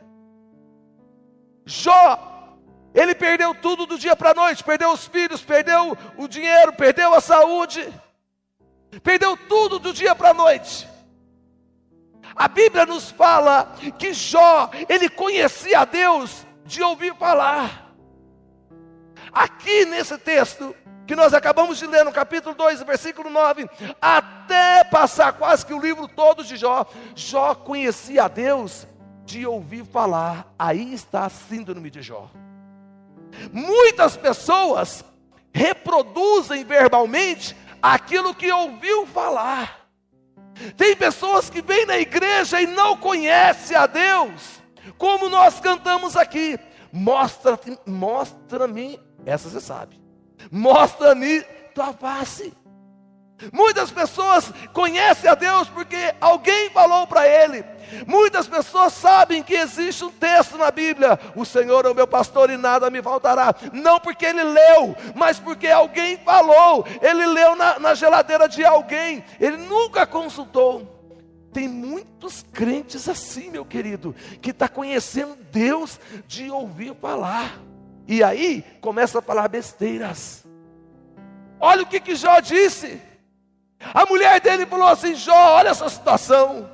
Jó, 1.64 2.58
ele 2.94 3.14
perdeu 3.14 3.54
tudo 3.54 3.86
do 3.86 3.98
dia 3.98 4.16
para 4.16 4.30
a 4.30 4.34
noite, 4.34 4.64
perdeu 4.64 4.92
os 4.92 5.06
filhos, 5.06 5.42
perdeu 5.42 5.96
o 6.16 6.28
dinheiro, 6.28 6.72
perdeu 6.72 7.14
a 7.14 7.20
saúde, 7.20 7.92
perdeu 9.02 9.36
tudo 9.36 9.78
do 9.78 9.92
dia 9.92 10.14
para 10.14 10.30
a 10.30 10.34
noite. 10.34 10.88
A 12.36 12.48
Bíblia 12.48 12.84
nos 12.84 13.10
fala 13.10 13.74
que 13.98 14.12
Jó, 14.12 14.70
ele 14.88 15.08
conhecia 15.08 15.80
a 15.80 15.84
Deus 15.84 16.44
de 16.64 16.82
ouvir 16.82 17.14
falar. 17.14 17.92
Aqui 19.32 19.84
nesse 19.84 20.16
texto, 20.18 20.74
que 21.06 21.14
nós 21.14 21.34
acabamos 21.34 21.78
de 21.78 21.86
ler 21.86 22.04
no 22.04 22.12
capítulo 22.12 22.54
2, 22.54 22.82
versículo 22.82 23.30
9, 23.30 23.68
até 24.00 24.84
passar 24.84 25.32
quase 25.34 25.64
que 25.64 25.74
o 25.74 25.80
livro 25.80 26.08
todo 26.08 26.44
de 26.44 26.56
Jó, 26.56 26.86
Jó 27.14 27.54
conhecia 27.54 28.24
a 28.24 28.28
Deus 28.28 28.86
de 29.24 29.46
ouvir 29.46 29.84
falar. 29.84 30.52
Aí 30.58 30.94
está 30.94 31.24
a 31.24 31.30
síndrome 31.30 31.90
de 31.90 32.02
Jó. 32.02 32.30
Muitas 33.52 34.16
pessoas 34.16 35.04
reproduzem 35.52 36.64
verbalmente 36.64 37.56
aquilo 37.82 38.34
que 38.34 38.50
ouviu 38.50 39.06
falar. 39.06 39.84
Tem 40.76 40.96
pessoas 40.96 41.50
que 41.50 41.60
vêm 41.60 41.84
na 41.84 41.98
igreja 41.98 42.60
e 42.60 42.66
não 42.66 42.96
conhecem 42.96 43.76
a 43.76 43.86
Deus, 43.86 44.62
como 44.96 45.28
nós 45.28 45.60
cantamos 45.60 46.16
aqui. 46.16 46.58
Mostra-me, 46.92 47.76
mostra-me, 47.84 49.00
essa 49.26 49.50
você 49.50 49.60
sabe. 49.60 50.03
Mostra-me 50.50 51.42
tua 51.74 51.92
face. 51.92 52.52
Muitas 53.52 53.90
pessoas 53.90 54.52
conhecem 54.72 55.28
a 55.28 55.34
Deus 55.34 55.68
porque 55.68 56.14
alguém 56.20 56.70
falou 56.70 57.06
para 57.06 57.26
ele. 57.28 57.64
Muitas 58.06 58.46
pessoas 58.46 58.92
sabem 58.92 59.42
que 59.42 59.54
existe 59.54 60.04
um 60.04 60.10
texto 60.10 60.56
na 60.56 60.70
Bíblia: 60.70 61.18
O 61.34 61.44
Senhor 61.44 61.84
é 61.84 61.90
o 61.90 61.94
meu 61.94 62.06
pastor 62.06 62.48
e 62.50 62.56
nada 62.56 62.90
me 62.90 63.02
faltará. 63.02 63.54
Não 63.72 64.00
porque 64.00 64.24
ele 64.24 64.42
leu, 64.42 64.96
mas 65.14 65.38
porque 65.38 65.68
alguém 65.68 66.16
falou. 66.18 66.86
Ele 67.02 67.26
leu 67.26 67.56
na, 67.56 67.78
na 67.78 67.94
geladeira 67.94 68.48
de 68.48 68.64
alguém, 68.64 69.24
ele 69.40 69.56
nunca 69.56 70.06
consultou. 70.06 70.92
Tem 71.52 71.68
muitos 71.68 72.44
crentes 72.52 73.08
assim, 73.08 73.50
meu 73.50 73.64
querido, 73.64 74.14
que 74.42 74.50
está 74.50 74.68
conhecendo 74.68 75.36
Deus 75.52 76.00
de 76.26 76.50
ouvir 76.50 76.94
falar. 77.00 77.60
E 78.06 78.22
aí 78.22 78.64
começa 78.80 79.18
a 79.18 79.22
falar 79.22 79.48
besteiras. 79.48 80.44
Olha 81.58 81.82
o 81.82 81.86
que, 81.86 82.00
que 82.00 82.14
Jó 82.14 82.40
disse. 82.40 83.00
A 83.92 84.06
mulher 84.06 84.40
dele 84.40 84.66
falou 84.66 84.88
assim: 84.88 85.14
Jó, 85.14 85.56
olha 85.56 85.70
essa 85.70 85.88
situação. 85.88 86.70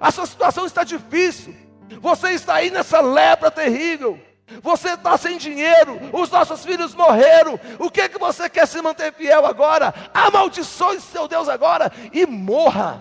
A 0.00 0.10
sua 0.10 0.26
situação 0.26 0.66
está 0.66 0.84
difícil. 0.84 1.54
Você 2.00 2.30
está 2.30 2.54
aí 2.54 2.70
nessa 2.70 3.00
lepra 3.00 3.50
terrível. 3.50 4.18
Você 4.62 4.90
está 4.90 5.16
sem 5.16 5.38
dinheiro, 5.38 5.98
os 6.12 6.30
nossos 6.30 6.64
filhos 6.64 6.94
morreram. 6.94 7.58
O 7.78 7.90
que 7.90 8.08
que 8.08 8.18
você 8.18 8.48
quer 8.48 8.66
se 8.66 8.80
manter 8.82 9.12
fiel 9.12 9.46
agora? 9.46 9.94
Amaldiçoe 10.12 11.00
seu 11.00 11.26
Deus 11.26 11.48
agora 11.48 11.90
e 12.12 12.26
morra. 12.26 13.00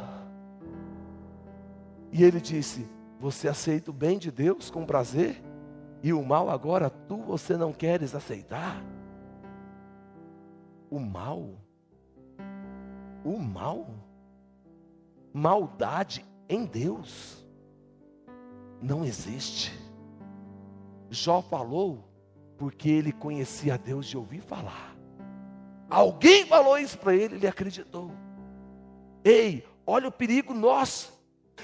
E 2.12 2.24
ele 2.24 2.40
disse: 2.40 2.88
Você 3.20 3.48
aceita 3.50 3.92
o 3.92 3.94
bem 3.94 4.18
de 4.18 4.32
Deus 4.32 4.70
com 4.70 4.86
prazer, 4.86 5.43
e 6.04 6.14
o 6.14 6.24
mal 6.24 6.50
agora 6.50 6.90
tu 6.90 7.18
você 7.18 7.58
não 7.58 7.74
queres 7.74 8.14
aceitar? 8.14 8.84
O 10.92 11.00
mal 11.00 11.64
o 13.24 13.40
mal, 13.40 13.88
maldade 15.34 16.26
em 16.50 16.66
Deus 16.66 17.46
não 18.82 19.06
existe. 19.06 19.72
Jó 21.10 21.42
falou 21.42 22.10
porque 22.58 22.90
ele 22.90 23.12
conhecia 23.12 23.78
Deus 23.78 24.06
de 24.08 24.18
ouvir 24.18 24.42
falar. 24.42 24.96
Alguém 25.90 26.46
falou 26.46 26.78
isso 26.78 26.98
para 26.98 27.16
ele, 27.16 27.36
ele 27.36 27.48
acreditou. 27.48 28.12
Ei, 29.24 29.66
olha 29.86 30.10
o 30.10 30.12
perigo 30.12 30.54
nosso. 30.54 31.13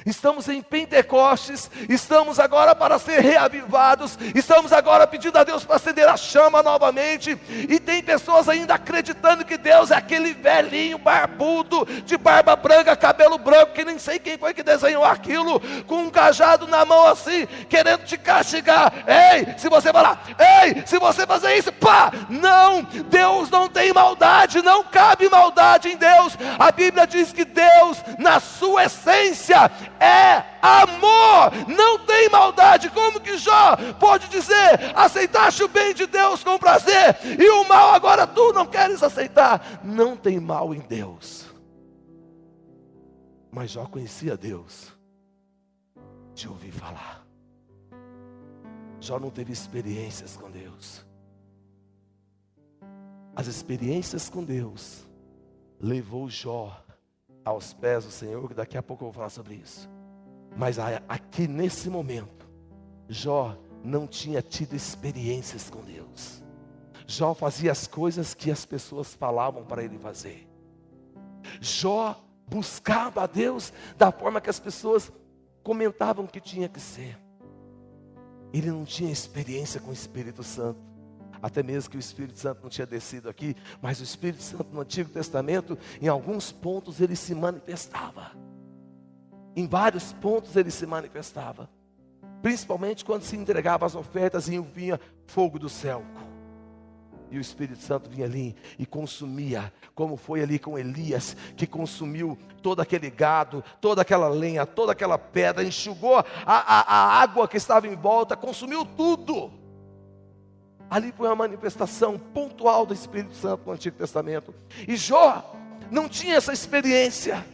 Estamos 0.06 0.48
em 0.48 0.62
Pentecostes, 0.62 1.70
estamos 1.90 2.40
agora 2.40 2.74
para 2.74 2.98
ser 2.98 3.20
reavivados, 3.20 4.18
estamos 4.34 4.72
agora 4.72 5.06
pedindo 5.06 5.38
a 5.38 5.44
Deus 5.44 5.66
para 5.66 5.76
acender 5.76 6.08
a 6.08 6.16
chama 6.16 6.64
novamente, 6.64 7.38
e 7.50 7.80
tem 7.80 8.02
pessoas 8.02 8.48
ainda 8.48 8.76
acreditando 8.76 9.44
que 9.44 9.58
Deus 9.58 9.92
é 9.92 9.96
aquele 9.96 10.34
velhinho 10.34 10.98
barbudo, 10.98 11.86
de 12.06 12.18
barba 12.18 12.56
branca, 12.56 12.96
cabelo 12.96 13.38
branco, 13.38 13.74
que 13.74 13.84
nem 13.84 14.00
sei 14.00 14.20
quem 14.20 14.38
foi 14.38 14.54
que 14.54 14.64
desenhou 14.64 15.04
aquilo, 15.04 15.60
com 15.86 16.04
um 16.04 16.10
cajado 16.10 16.66
na 16.66 16.86
mão 16.86 17.06
assim, 17.06 17.46
querendo 17.68 18.06
te 18.06 18.18
castigar. 18.18 18.94
Ei, 19.06 19.54
se 19.58 19.68
você 19.68 19.92
falar, 19.92 20.24
ei, 20.64 20.82
se 20.86 20.98
você 20.98 21.28
fazer 21.28 21.58
isso, 21.58 21.74
pá, 21.74 22.12
não, 22.30 22.84
Deus 22.84 23.50
não 23.50 23.68
tem 23.68 23.92
maldade, 23.92 24.62
não 24.62 24.82
cabe 24.84 25.30
maldade 25.30 25.90
em 25.90 25.98
Deus. 25.98 26.38
A 26.58 26.72
Bíblia 26.72 27.06
diz 27.06 27.34
que 27.34 27.44
Deus, 27.44 28.02
na 28.18 28.40
sua 28.40 28.86
essência, 28.86 29.70
é 30.00 30.44
amor, 30.62 31.52
não 31.68 32.00
tem 32.00 32.30
maldade. 32.30 32.90
Como 32.90 33.20
que 33.20 33.38
Jó 33.38 33.76
pode 34.00 34.28
dizer: 34.28 34.94
aceitaste 34.96 35.64
o 35.64 35.68
bem 35.68 35.94
de 35.94 36.06
Deus 36.06 36.44
com 36.44 36.58
prazer, 36.58 37.18
e 37.40 37.50
o 37.50 37.68
mal 37.68 37.94
agora 37.94 38.28
tu 38.28 38.54
não 38.54 38.66
queres 38.66 39.02
aceitar? 39.04 39.80
Não 39.84 40.16
tem 40.16 40.40
mal 40.40 40.74
em 40.74 40.80
Deus. 40.80 41.46
Mas 43.52 43.72
Jó 43.72 43.86
conhecia 43.86 44.38
Deus 44.38 44.94
de 46.34 46.48
ouvir 46.48 46.72
falar. 46.72 47.26
Jó 49.00 49.20
não 49.20 49.30
teve 49.30 49.52
experiências 49.52 50.36
com 50.36 50.52
Deus. 50.52 51.06
As 53.36 53.48
experiências 53.48 54.30
com 54.30 54.44
Deus 54.44 55.08
levou 55.80 56.30
Jó 56.30 56.84
aos 57.50 57.74
pés 57.74 58.06
do 58.06 58.12
Senhor, 58.12 58.48
que 58.48 58.54
daqui 58.54 58.78
a 58.78 58.84
pouco 58.84 59.04
eu 59.04 59.08
vou 59.08 59.14
falar 59.14 59.30
sobre 59.30 59.56
isso. 59.56 59.90
Mas 60.56 60.78
aqui 61.08 61.48
nesse 61.48 61.90
momento, 61.90 62.48
Jó 63.08 63.58
não 63.84 64.08
tinha 64.08 64.42
tido 64.42 64.76
experiências 64.76 65.70
com 65.70 65.82
Deus. 65.82 66.44
Jó 67.08 67.34
fazia 67.34 67.72
as 67.72 67.88
coisas 67.88 68.34
que 68.34 68.52
as 68.52 68.66
pessoas 68.66 69.14
falavam 69.14 69.64
para 69.66 69.84
ele 69.84 69.98
fazer. 69.98 70.48
Jó 71.60 72.22
buscava 72.48 73.24
a 73.24 73.28
Deus 73.28 73.74
da 73.98 74.12
forma 74.12 74.42
que 74.42 74.50
as 74.50 74.60
pessoas 74.60 75.12
comentavam 75.64 76.28
que 76.28 76.40
tinha 76.40 76.70
que 76.70 76.80
ser. 76.80 77.18
Ele 78.52 78.72
não 78.72 78.86
tinha 78.86 79.12
experiência 79.12 79.80
com 79.80 79.92
o 79.92 79.94
Espírito 79.94 80.44
Santo 80.44 80.80
até 81.42 81.64
mesmo 81.64 81.90
que 81.90 81.98
o 81.98 82.00
Espírito 82.00 82.38
Santo 82.38 82.62
não 82.62 82.70
tinha 82.70 82.88
descido 82.88 83.30
aqui, 83.30 83.56
mas 83.82 84.00
o 84.00 84.04
Espírito 84.04 84.44
Santo 84.44 84.68
no 84.74 84.82
Antigo 84.82 85.10
Testamento, 85.10 85.78
em 86.02 86.08
alguns 86.08 86.52
pontos 86.52 87.00
ele 87.00 87.16
se 87.16 87.34
manifestava. 87.34 88.32
Em 89.56 89.68
vários 89.68 90.14
pontos 90.14 90.56
ele 90.56 90.72
se 90.72 90.86
manifestava. 90.86 91.70
Principalmente 92.42 93.04
quando 93.04 93.24
se 93.24 93.36
entregava 93.36 93.86
as 93.86 93.96
ofertas 93.96 94.48
e 94.48 94.60
vinha 94.60 95.00
fogo 95.26 95.60
do 95.60 95.70
céu. 95.70 96.04
E 97.32 97.38
o 97.38 97.42
Espírito 97.42 97.82
Santo 97.82 98.10
vinha 98.10 98.26
ali 98.26 98.56
e 98.78 98.86
consumia, 98.86 99.72
como 99.94 100.18
foi 100.18 100.42
ali 100.42 100.58
com 100.58 100.80
Elias, 100.80 101.38
que 101.56 101.68
consumiu 101.68 102.38
todo 102.62 102.80
aquele 102.82 103.10
gado, 103.10 103.64
toda 103.80 104.02
aquela 104.02 104.28
lenha, 104.28 104.66
toda 104.66 104.94
aquela 104.94 105.18
pedra, 105.18 105.64
enxugou 105.64 106.18
a, 106.18 106.26
a, 106.46 106.82
a 106.82 107.22
água 107.22 107.48
que 107.48 107.58
estava 107.58 107.88
em 107.88 107.96
volta, 107.96 108.36
consumiu 108.36 108.84
tudo. 108.84 109.52
Ali 110.90 111.14
foi 111.16 111.28
uma 111.28 111.36
manifestação 111.36 112.18
pontual 112.18 112.86
do 112.86 112.94
Espírito 112.94 113.36
Santo 113.36 113.64
no 113.66 113.74
Antigo 113.74 113.98
Testamento. 113.98 114.54
E 114.88 114.96
Jó 114.96 115.54
não 115.92 116.10
tinha 116.10 116.36
essa 116.36 116.52
experiência. 116.52 117.46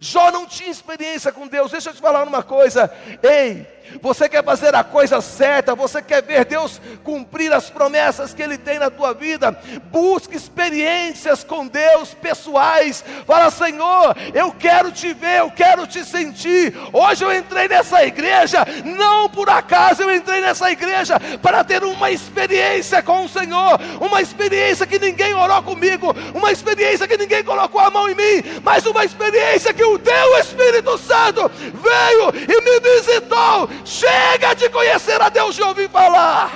Jó 0.00 0.30
não 0.30 0.46
tinha 0.46 0.70
experiência 0.70 1.32
com 1.32 1.46
Deus. 1.46 1.70
Deixa 1.70 1.90
eu 1.90 1.94
te 1.94 2.00
falar 2.00 2.24
uma 2.24 2.42
coisa. 2.42 2.90
Ei, 3.22 3.66
você 4.00 4.28
quer 4.28 4.44
fazer 4.44 4.74
a 4.74 4.82
coisa 4.82 5.20
certa, 5.20 5.74
você 5.74 6.02
quer 6.02 6.22
ver 6.22 6.44
Deus 6.44 6.80
cumprir 7.02 7.52
as 7.52 7.70
promessas 7.70 8.32
que 8.34 8.42
Ele 8.42 8.58
tem 8.58 8.78
na 8.78 8.90
tua 8.90 9.12
vida, 9.12 9.56
busque 9.90 10.36
experiências 10.36 11.44
com 11.44 11.66
Deus 11.66 12.14
pessoais. 12.14 13.04
Fala, 13.26 13.50
Senhor, 13.50 14.16
eu 14.32 14.52
quero 14.52 14.90
te 14.90 15.12
ver, 15.12 15.40
eu 15.40 15.50
quero 15.50 15.86
te 15.86 16.04
sentir. 16.04 16.74
Hoje 16.92 17.24
eu 17.24 17.32
entrei 17.32 17.68
nessa 17.68 18.04
igreja, 18.04 18.66
não 18.84 19.28
por 19.28 19.48
acaso 19.48 20.02
eu 20.02 20.14
entrei 20.14 20.40
nessa 20.40 20.70
igreja 20.70 21.20
para 21.42 21.62
ter 21.62 21.84
uma 21.84 22.10
experiência 22.10 23.02
com 23.02 23.24
o 23.24 23.28
Senhor, 23.28 23.80
uma 24.00 24.20
experiência 24.20 24.86
que 24.86 24.98
ninguém 24.98 25.34
orou 25.34 25.62
comigo, 25.62 26.14
uma 26.34 26.50
experiência 26.50 27.06
que 27.06 27.16
ninguém 27.16 27.44
colocou 27.44 27.80
a 27.80 27.90
mão 27.90 28.08
em 28.08 28.14
mim, 28.14 28.60
mas 28.62 28.86
uma 28.86 29.04
experiência 29.04 29.72
que 29.72 29.83
o 29.84 29.98
teu 29.98 30.38
Espírito 30.38 30.96
Santo 30.98 31.48
veio 31.48 32.30
e 32.34 32.62
me 32.62 32.80
visitou 32.80 33.68
Chega 33.84 34.54
de 34.54 34.68
conhecer 34.70 35.20
a 35.20 35.28
Deus 35.28 35.56
e 35.56 35.62
ouvir 35.62 35.88
falar. 35.88 36.50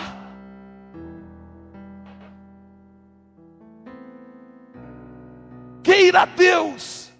Queira 5.83 6.27
Deus, 6.27 7.11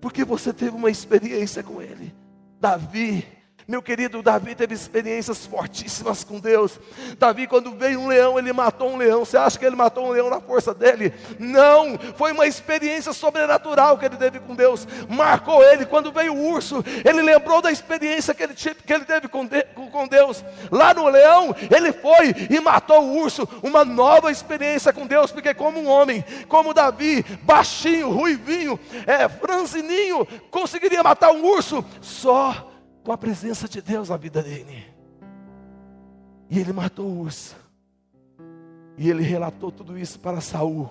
porque 0.00 0.24
você 0.24 0.52
teve 0.52 0.74
uma 0.74 0.90
experiência 0.90 1.62
com 1.62 1.82
Ele. 1.82 2.14
Davi 2.58 3.35
meu 3.68 3.82
querido 3.82 4.22
Davi 4.22 4.54
teve 4.54 4.76
experiências 4.76 5.44
fortíssimas 5.44 6.22
com 6.22 6.38
Deus. 6.38 6.78
Davi, 7.18 7.48
quando 7.48 7.72
veio 7.72 7.98
um 7.98 8.06
leão, 8.06 8.38
ele 8.38 8.52
matou 8.52 8.90
um 8.90 8.96
leão. 8.96 9.24
Você 9.24 9.36
acha 9.36 9.58
que 9.58 9.64
ele 9.64 9.74
matou 9.74 10.06
um 10.06 10.10
leão 10.10 10.30
na 10.30 10.40
força 10.40 10.72
dele? 10.72 11.12
Não, 11.36 11.98
foi 12.16 12.30
uma 12.30 12.46
experiência 12.46 13.12
sobrenatural 13.12 13.98
que 13.98 14.04
ele 14.04 14.16
teve 14.16 14.38
com 14.38 14.54
Deus. 14.54 14.86
Marcou 15.08 15.64
ele. 15.64 15.84
Quando 15.84 16.12
veio 16.12 16.32
o 16.32 16.48
urso, 16.48 16.84
ele 17.04 17.20
lembrou 17.22 17.60
da 17.60 17.72
experiência 17.72 18.32
que 18.32 18.44
ele, 18.44 18.54
que 18.54 18.92
ele 18.92 19.04
teve 19.04 19.26
com, 19.26 19.48
com 19.90 20.06
Deus. 20.06 20.44
Lá 20.70 20.94
no 20.94 21.08
leão, 21.08 21.52
ele 21.68 21.92
foi 21.92 22.36
e 22.48 22.60
matou 22.60 23.02
o 23.02 23.16
urso. 23.16 23.48
Uma 23.64 23.84
nova 23.84 24.30
experiência 24.30 24.92
com 24.92 25.08
Deus, 25.08 25.32
porque, 25.32 25.52
como 25.52 25.80
um 25.80 25.88
homem, 25.88 26.24
como 26.46 26.72
Davi, 26.72 27.24
baixinho, 27.42 28.12
ruivinho, 28.12 28.78
é, 29.08 29.28
franzininho, 29.28 30.24
conseguiria 30.52 31.02
matar 31.02 31.32
um 31.32 31.44
urso 31.44 31.84
só 32.00 32.75
com 33.06 33.12
a 33.12 33.16
presença 33.16 33.68
de 33.68 33.80
Deus 33.80 34.08
na 34.08 34.16
vida 34.16 34.42
dele. 34.42 34.84
E 36.50 36.58
ele 36.58 36.72
matou 36.72 37.06
o 37.06 37.20
urso. 37.20 37.54
E 38.98 39.08
ele 39.08 39.22
relatou 39.22 39.70
tudo 39.70 39.96
isso 39.96 40.18
para 40.18 40.40
Saul. 40.40 40.90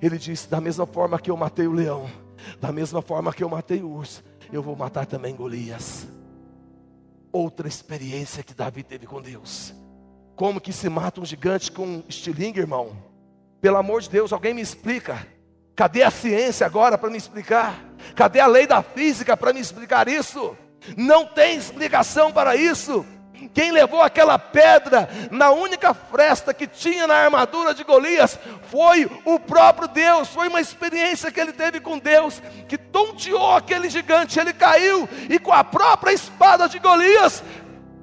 Ele 0.00 0.18
disse: 0.18 0.48
Da 0.48 0.60
mesma 0.60 0.84
forma 0.86 1.20
que 1.20 1.30
eu 1.30 1.36
matei 1.36 1.68
o 1.68 1.72
leão, 1.72 2.10
da 2.60 2.72
mesma 2.72 3.00
forma 3.00 3.32
que 3.32 3.44
eu 3.44 3.48
matei 3.48 3.80
o 3.80 3.88
urso, 3.88 4.24
eu 4.52 4.60
vou 4.60 4.74
matar 4.74 5.06
também 5.06 5.36
Golias. 5.36 6.08
Outra 7.30 7.68
experiência 7.68 8.42
que 8.42 8.54
Davi 8.54 8.82
teve 8.82 9.06
com 9.06 9.22
Deus. 9.22 9.72
Como 10.34 10.60
que 10.60 10.72
se 10.72 10.88
mata 10.88 11.20
um 11.20 11.24
gigante 11.24 11.70
com 11.70 11.86
um 11.86 12.02
estilingue, 12.08 12.58
irmão? 12.58 12.96
Pelo 13.60 13.76
amor 13.76 14.02
de 14.02 14.10
Deus, 14.10 14.32
alguém 14.32 14.52
me 14.52 14.62
explica. 14.62 15.24
Cadê 15.76 16.02
a 16.02 16.10
ciência 16.10 16.66
agora 16.66 16.98
para 16.98 17.08
me 17.08 17.16
explicar? 17.16 17.80
Cadê 18.16 18.40
a 18.40 18.48
lei 18.48 18.66
da 18.66 18.82
física 18.82 19.36
para 19.36 19.52
me 19.52 19.60
explicar 19.60 20.08
isso? 20.08 20.56
Não 20.96 21.26
tem 21.26 21.56
explicação 21.56 22.32
para 22.32 22.56
isso. 22.56 23.04
Quem 23.52 23.72
levou 23.72 24.00
aquela 24.00 24.38
pedra 24.38 25.08
na 25.30 25.50
única 25.50 25.92
fresta 25.92 26.54
que 26.54 26.66
tinha 26.66 27.06
na 27.06 27.14
armadura 27.14 27.74
de 27.74 27.82
Golias 27.82 28.38
foi 28.68 29.10
o 29.24 29.38
próprio 29.38 29.88
Deus. 29.88 30.28
Foi 30.28 30.48
uma 30.48 30.60
experiência 30.60 31.30
que 31.30 31.40
ele 31.40 31.52
teve 31.52 31.80
com 31.80 31.98
Deus, 31.98 32.40
que 32.68 32.78
tonteou 32.78 33.56
aquele 33.56 33.90
gigante. 33.90 34.38
Ele 34.38 34.52
caiu 34.52 35.08
e 35.28 35.38
com 35.38 35.52
a 35.52 35.64
própria 35.64 36.12
espada 36.12 36.68
de 36.68 36.78
Golias, 36.78 37.42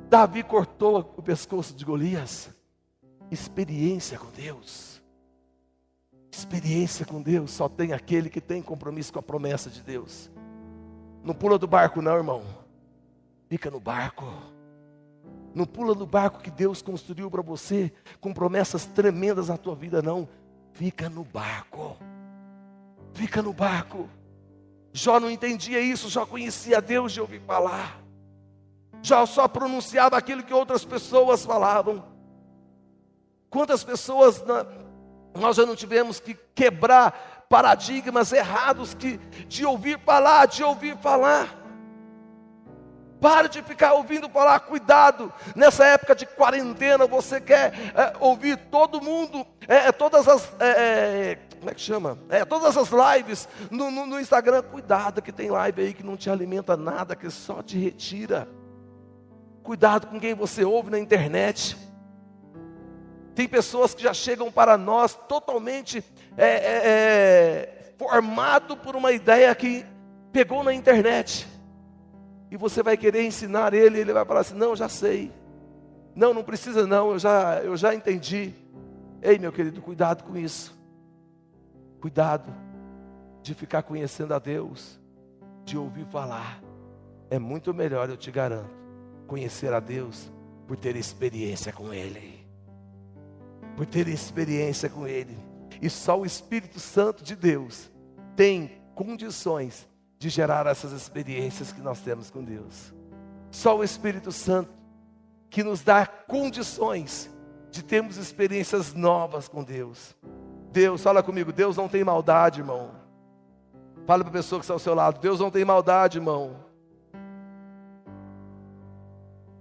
Davi 0.09 0.41
cortou 0.41 1.13
o 1.15 1.21
pescoço 1.21 1.73
de 1.75 1.85
Golias. 1.85 2.49
Experiência 3.29 4.17
com 4.17 4.27
Deus. 4.31 4.99
Experiência 6.31 7.05
com 7.05 7.21
Deus 7.21 7.51
só 7.51 7.69
tem 7.69 7.93
aquele 7.93 8.29
que 8.29 8.41
tem 8.41 8.61
compromisso 8.61 9.13
com 9.13 9.19
a 9.19 9.23
promessa 9.23 9.69
de 9.69 9.81
Deus. 9.81 10.31
Não 11.23 11.35
pula 11.35 11.59
do 11.59 11.67
barco, 11.67 12.01
não, 12.01 12.15
irmão. 12.15 12.43
Fica 13.49 13.71
no 13.71 13.79
barco. 13.79 14.25
Não 15.55 15.65
pula 15.65 15.95
no 15.95 16.05
barco 16.05 16.39
que 16.39 16.51
Deus 16.51 16.81
construiu 16.81 17.29
para 17.31 17.41
você 17.41 17.91
com 18.21 18.31
promessas 18.31 18.85
tremendas 18.85 19.49
na 19.49 19.57
tua 19.57 19.75
vida, 19.75 20.01
não. 20.01 20.29
Fica 20.73 21.09
no 21.09 21.23
barco. 21.23 21.97
Fica 23.13 23.41
no 23.41 23.51
barco. 23.51 24.07
Jó 24.93 25.19
não 25.19 25.31
entendia 25.31 25.79
isso, 25.79 26.09
Jó 26.09 26.25
conhecia 26.25 26.79
Deus 26.79 27.11
de 27.11 27.19
ouvir 27.19 27.41
falar. 27.41 27.99
Jó 29.01 29.25
só 29.25 29.47
pronunciava 29.47 30.15
aquilo 30.15 30.43
que 30.43 30.53
outras 30.53 30.85
pessoas 30.85 31.43
falavam. 31.43 32.03
Quantas 33.49 33.83
pessoas 33.83 34.43
nós 35.33 35.55
já 35.55 35.65
não 35.65 35.75
tivemos 35.75 36.19
que 36.19 36.35
quebrar 36.53 37.47
paradigmas 37.49 38.31
errados 38.31 38.93
que, 38.93 39.17
de 39.47 39.65
ouvir 39.65 39.99
falar, 39.99 40.45
de 40.45 40.63
ouvir 40.63 40.95
falar. 40.97 41.58
Pare 43.19 43.49
de 43.49 43.61
ficar 43.61 43.93
ouvindo 43.93 44.29
falar, 44.29 44.59
cuidado. 44.61 45.33
Nessa 45.55 45.85
época 45.85 46.15
de 46.15 46.25
quarentena, 46.25 47.05
você 47.05 47.41
quer 47.41 47.73
é, 47.93 48.13
ouvir 48.19 48.57
todo 48.71 49.01
mundo, 49.01 49.45
é, 49.67 49.87
é 49.87 49.91
todas 49.91 50.27
as. 50.27 50.53
É, 50.59 50.69
é, 50.69 51.39
como 51.59 51.69
é 51.69 51.73
que 51.73 51.81
chama? 51.81 52.17
É, 52.29 52.45
todas 52.45 52.77
as 52.77 52.89
lives 52.89 53.49
no, 53.69 53.91
no, 53.91 54.05
no 54.05 54.19
Instagram. 54.19 54.61
Cuidado, 54.61 55.21
que 55.21 55.33
tem 55.33 55.49
live 55.49 55.81
aí 55.81 55.93
que 55.93 56.03
não 56.03 56.15
te 56.15 56.29
alimenta 56.29 56.77
nada, 56.77 57.15
que 57.15 57.29
só 57.29 57.61
te 57.61 57.77
retira. 57.77 58.47
Cuidado 59.63 60.07
com 60.07 60.19
quem 60.19 60.33
você 60.33 60.63
ouve 60.63 60.89
na 60.89 60.97
internet. 60.97 61.77
Tem 63.35 63.47
pessoas 63.47 63.93
que 63.93 64.03
já 64.03 64.13
chegam 64.13 64.51
para 64.51 64.77
nós 64.77 65.13
totalmente 65.27 66.03
é, 66.37 66.47
é, 66.47 66.81
é, 66.85 67.93
formado 67.97 68.77
por 68.77 68.95
uma 68.95 69.11
ideia 69.11 69.53
que 69.55 69.85
pegou 70.31 70.63
na 70.63 70.73
internet. 70.73 71.48
E 72.51 72.57
você 72.57 72.81
vai 72.81 72.97
querer 72.97 73.23
ensinar 73.23 73.73
ele, 73.73 73.99
ele 73.99 74.13
vai 74.13 74.25
falar 74.25 74.41
assim: 74.41 74.55
não, 74.55 74.75
já 74.75 74.89
sei. 74.89 75.31
Não, 76.15 76.33
não 76.33 76.43
precisa 76.43 76.85
não, 76.87 77.11
eu 77.11 77.19
já, 77.19 77.61
eu 77.63 77.77
já 77.77 77.93
entendi. 77.93 78.53
Ei, 79.21 79.37
meu 79.37 79.51
querido, 79.51 79.81
cuidado 79.81 80.23
com 80.23 80.37
isso. 80.37 80.77
Cuidado 81.99 82.53
de 83.41 83.53
ficar 83.53 83.83
conhecendo 83.83 84.33
a 84.33 84.39
Deus, 84.39 84.99
de 85.63 85.77
ouvir 85.77 86.05
falar. 86.05 86.61
É 87.29 87.37
muito 87.37 87.73
melhor, 87.73 88.09
eu 88.09 88.17
te 88.17 88.31
garanto, 88.31 88.69
conhecer 89.27 89.73
a 89.73 89.79
Deus 89.79 90.31
por 90.67 90.77
ter 90.77 90.95
experiência 90.95 91.71
com 91.73 91.93
Ele. 91.93 92.45
Por 93.75 93.85
ter 93.85 94.07
experiência 94.07 94.89
com 94.89 95.07
Ele. 95.07 95.37
E 95.81 95.89
só 95.89 96.19
o 96.19 96.25
Espírito 96.25 96.79
Santo 96.79 97.23
de 97.23 97.35
Deus 97.35 97.91
tem 98.35 98.81
condições 98.95 99.88
de 100.19 100.29
gerar 100.29 100.67
essas 100.67 100.91
experiências 100.91 101.71
que 101.71 101.79
nós 101.79 102.01
temos 102.01 102.29
com 102.29 102.43
Deus. 102.43 102.93
Só 103.49 103.77
o 103.77 103.83
Espírito 103.83 104.31
Santo 104.31 104.69
que 105.49 105.63
nos 105.63 105.81
dá 105.81 106.05
condições 106.05 107.33
de 107.71 107.81
termos 107.81 108.17
experiências 108.17 108.93
novas 108.93 109.47
com 109.47 109.63
Deus. 109.63 110.15
Deus, 110.71 111.01
fala 111.01 111.23
comigo, 111.23 111.51
Deus 111.51 111.77
não 111.77 111.87
tem 111.87 112.03
maldade, 112.03 112.59
irmão. 112.59 112.91
Fala 114.05 114.23
para 114.23 114.29
a 114.29 114.33
pessoa 114.33 114.59
que 114.59 114.65
está 114.65 114.73
ao 114.73 114.79
seu 114.79 114.93
lado, 114.93 115.19
Deus 115.19 115.39
não 115.39 115.49
tem 115.49 115.63
maldade, 115.65 116.17
irmão. 116.17 116.55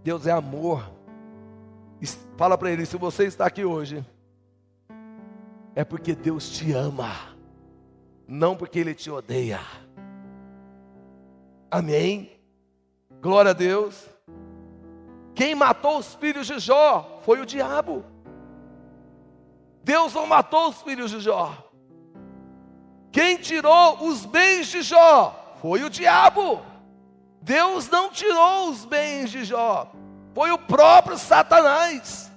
Deus 0.02 0.26
é 0.26 0.32
amor. 0.32 0.90
Fala 2.36 2.58
para 2.58 2.70
ele, 2.70 2.84
se 2.84 2.96
você 2.96 3.24
está 3.24 3.46
aqui 3.46 3.64
hoje, 3.64 4.04
é 5.74 5.84
porque 5.84 6.14
Deus 6.14 6.50
te 6.50 6.72
ama, 6.72 7.12
não 8.26 8.56
porque 8.56 8.78
Ele 8.78 8.94
te 8.94 9.10
odeia. 9.10 9.60
Amém? 11.70 12.30
Glória 13.20 13.50
a 13.50 13.54
Deus. 13.54 14.08
Quem 15.34 15.54
matou 15.54 15.98
os 15.98 16.14
filhos 16.14 16.46
de 16.46 16.58
Jó 16.58 17.20
foi 17.24 17.40
o 17.40 17.46
diabo. 17.46 18.04
Deus 19.84 20.12
não 20.14 20.26
matou 20.26 20.68
os 20.68 20.82
filhos 20.82 21.10
de 21.10 21.20
Jó. 21.20 21.52
Quem 23.10 23.36
tirou 23.36 24.04
os 24.04 24.24
bens 24.26 24.68
de 24.68 24.82
Jó 24.82 25.56
foi 25.60 25.82
o 25.82 25.90
diabo. 25.90 26.60
Deus 27.40 27.88
não 27.88 28.10
tirou 28.10 28.68
os 28.68 28.84
bens 28.84 29.30
de 29.30 29.44
Jó, 29.44 29.90
foi 30.34 30.50
o 30.50 30.58
próprio 30.58 31.16
Satanás. 31.16 32.30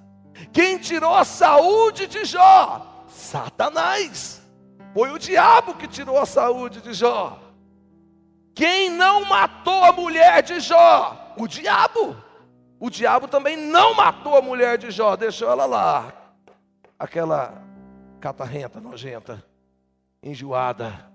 Quem 0.54 0.78
tirou 0.78 1.14
a 1.14 1.26
saúde 1.26 2.08
de 2.08 2.24
Jó? 2.24 3.06
Satanás. 3.08 4.42
Foi 4.94 5.12
o 5.12 5.20
diabo 5.20 5.76
que 5.76 5.88
tirou 5.88 6.18
a 6.18 6.26
saúde 6.26 6.82
de 6.82 6.94
Jó. 6.94 7.40
Quem 8.54 8.90
não 8.90 9.26
matou 9.26 9.84
a 9.84 9.92
mulher 9.92 10.44
de 10.44 10.60
Jó? 10.60 11.34
O 11.38 11.48
diabo. 11.48 12.16
O 12.80 12.90
diabo 12.90 13.28
também 13.28 13.56
não 13.56 13.94
matou 13.94 14.36
a 14.36 14.42
mulher 14.42 14.78
de 14.78 14.92
Jó, 14.92 15.16
deixou 15.16 15.50
ela 15.50 15.66
lá. 15.66 16.14
Aquela 16.98 17.64
catarrenta, 18.20 18.80
nojenta, 18.80 19.44
enjoada. 20.22 21.10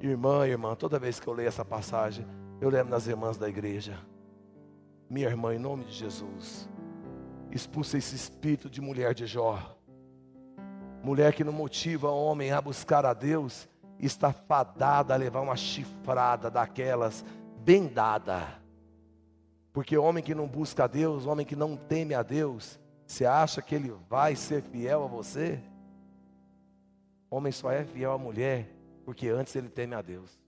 Irmã, 0.00 0.46
irmã, 0.46 0.74
toda 0.74 0.98
vez 0.98 1.18
que 1.18 1.26
eu 1.26 1.32
leio 1.32 1.48
essa 1.48 1.64
passagem, 1.64 2.26
eu 2.60 2.68
lembro 2.68 2.90
das 2.90 3.06
irmãs 3.06 3.36
da 3.36 3.48
igreja. 3.48 3.98
Minha 5.08 5.28
irmã, 5.28 5.54
em 5.54 5.58
nome 5.58 5.84
de 5.84 5.92
Jesus, 5.92 6.68
expulsa 7.50 7.98
esse 7.98 8.14
espírito 8.14 8.68
de 8.68 8.80
mulher 8.80 9.14
de 9.14 9.26
Jó. 9.26 9.76
Mulher 11.02 11.32
que 11.32 11.44
não 11.44 11.52
motiva 11.52 12.10
o 12.10 12.24
homem 12.24 12.50
a 12.50 12.60
buscar 12.60 13.06
a 13.06 13.14
Deus, 13.14 13.68
está 13.98 14.32
fadada 14.32 15.14
a 15.14 15.16
levar 15.16 15.40
uma 15.40 15.56
chifrada 15.56 16.50
daquelas 16.50 17.24
bem 17.58 17.86
dada. 17.86 18.60
Porque 19.72 19.96
homem 19.96 20.22
que 20.22 20.34
não 20.34 20.46
busca 20.46 20.84
a 20.84 20.86
Deus, 20.86 21.26
homem 21.26 21.44
que 21.44 21.56
não 21.56 21.76
teme 21.76 22.14
a 22.14 22.22
Deus, 22.22 22.78
você 23.06 23.24
acha 23.24 23.60
que 23.60 23.74
ele 23.74 23.92
vai 24.08 24.34
ser 24.34 24.62
fiel 24.62 25.04
a 25.04 25.06
você? 25.06 25.60
Homem 27.30 27.52
só 27.52 27.70
é 27.70 27.84
fiel 27.84 28.12
à 28.12 28.18
mulher 28.18 28.68
porque 29.04 29.28
antes 29.28 29.54
ele 29.54 29.68
teme 29.68 29.94
a 29.94 30.02
Deus. 30.02 30.40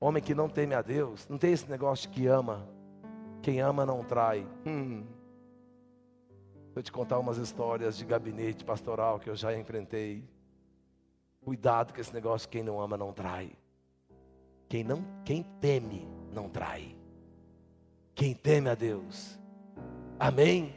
Homem 0.00 0.20
que 0.20 0.34
não 0.34 0.48
teme 0.48 0.74
a 0.74 0.82
Deus, 0.82 1.28
não 1.28 1.38
tem 1.38 1.52
esse 1.52 1.70
negócio 1.70 2.10
de 2.10 2.14
que 2.16 2.26
ama. 2.26 2.68
Quem 3.40 3.60
ama 3.60 3.86
não 3.86 4.02
trai. 4.02 4.46
Hum. 4.66 5.06
Vou 6.74 6.82
te 6.82 6.90
contar 6.90 7.18
umas 7.18 7.38
histórias 7.38 7.96
de 7.96 8.04
gabinete 8.04 8.64
pastoral 8.64 9.20
que 9.20 9.30
eu 9.30 9.36
já 9.36 9.56
enfrentei. 9.56 10.28
Cuidado 11.44 11.92
com 11.92 12.00
esse 12.00 12.14
negócio, 12.14 12.48
quem 12.48 12.62
não 12.62 12.80
ama 12.80 12.96
não 12.96 13.12
trai. 13.12 13.50
Quem 14.68 14.84
não, 14.84 15.04
quem 15.24 15.42
teme 15.60 16.08
não 16.32 16.48
trai. 16.48 16.96
Quem 18.14 18.32
teme 18.32 18.70
a 18.70 18.74
Deus. 18.74 19.38
Amém. 20.18 20.74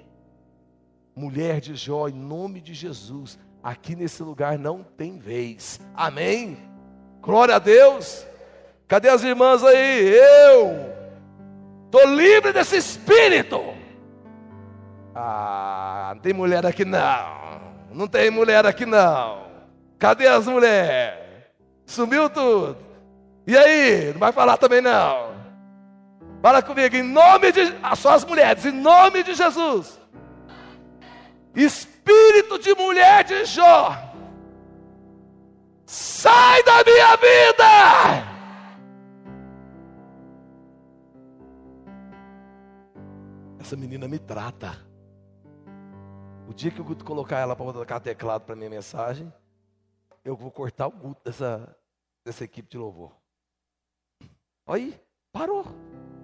Mulher 1.16 1.62
de 1.62 1.76
Jó, 1.76 2.08
em 2.08 2.14
nome 2.14 2.60
de 2.60 2.74
Jesus, 2.74 3.38
aqui 3.64 3.96
nesse 3.96 4.24
lugar 4.24 4.58
não 4.58 4.84
tem 4.84 5.18
vez. 5.18 5.80
Amém. 5.94 6.58
Glória 7.22 7.56
a 7.56 7.60
Deus. 7.60 8.26
Cadê 8.88 9.10
as 9.10 9.24
irmãs 9.24 9.64
aí? 9.64 10.10
Eu 10.10 10.94
estou 11.86 12.06
livre 12.16 12.52
desse 12.52 12.78
espírito. 12.78 13.62
Ah, 15.14 16.12
não 16.16 16.22
tem 16.22 16.34
mulher 16.34 16.66
aqui 16.66 16.84
não. 16.84 17.62
Não 17.94 18.08
tem 18.08 18.30
mulher 18.30 18.66
aqui 18.66 18.86
não. 18.86 19.45
Cadê 19.98 20.28
as 20.28 20.46
mulheres? 20.48 21.24
Sumiu 21.86 22.30
tudo. 22.30 22.78
E 23.48 23.58
aí? 23.58 24.12
Não 24.14 24.20
vai 24.20 24.32
falar 24.32 24.58
também 24.58 24.82
não. 24.82 25.36
Fala 26.42 26.62
comigo, 26.62 26.96
em 26.96 27.04
nome 27.04 27.52
de. 27.52 27.62
Ah, 27.82 27.96
só 27.96 28.14
as 28.14 28.24
mulheres, 28.24 28.66
em 28.66 28.72
nome 28.72 29.24
de 29.24 29.34
Jesus. 29.34 30.00
Espírito 31.56 32.60
de 32.60 32.76
mulher 32.76 33.24
de 33.24 33.46
Jó. 33.46 33.98
Sai 35.86 36.64
da 36.64 36.84
minha 36.84 37.16
vida! 37.16 38.36
Essa 43.60 43.76
menina 43.76 44.08
me 44.08 44.20
trata. 44.20 44.78
O 46.48 46.54
dia 46.54 46.70
que 46.70 46.80
eu 46.80 46.86
colocar 47.04 47.40
ela 47.40 47.56
para 47.56 47.74
tocar 47.74 48.00
teclado 48.00 48.42
para 48.42 48.56
minha 48.56 48.70
mensagem, 48.70 49.34
eu 50.26 50.36
vou 50.36 50.52
cortar 50.52 50.88
o 50.88 50.92
culto 50.92 51.22
dessa, 51.24 51.78
dessa 52.26 52.44
equipe 52.44 52.68
de 52.68 52.80
louvor. 52.80 53.16
Aí, 54.68 55.00
parou. 55.32 55.64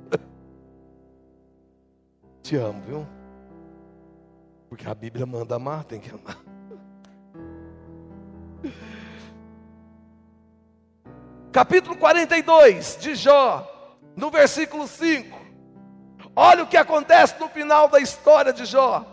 Te 2.41 2.55
amo, 2.55 2.81
viu? 2.81 3.05
Porque 4.67 4.87
a 4.87 4.95
Bíblia 4.95 5.27
manda 5.27 5.55
amar, 5.55 5.83
tem 5.83 5.99
que 5.99 6.09
amar. 6.09 6.39
Capítulo 11.53 11.95
42 11.97 12.97
de 12.97 13.13
Jó, 13.13 13.67
no 14.15 14.31
versículo 14.31 14.87
5. 14.87 15.39
Olha 16.35 16.63
o 16.63 16.67
que 16.67 16.77
acontece 16.77 17.39
no 17.39 17.47
final 17.49 17.87
da 17.87 17.99
história 17.99 18.51
de 18.51 18.65
Jó. 18.65 19.05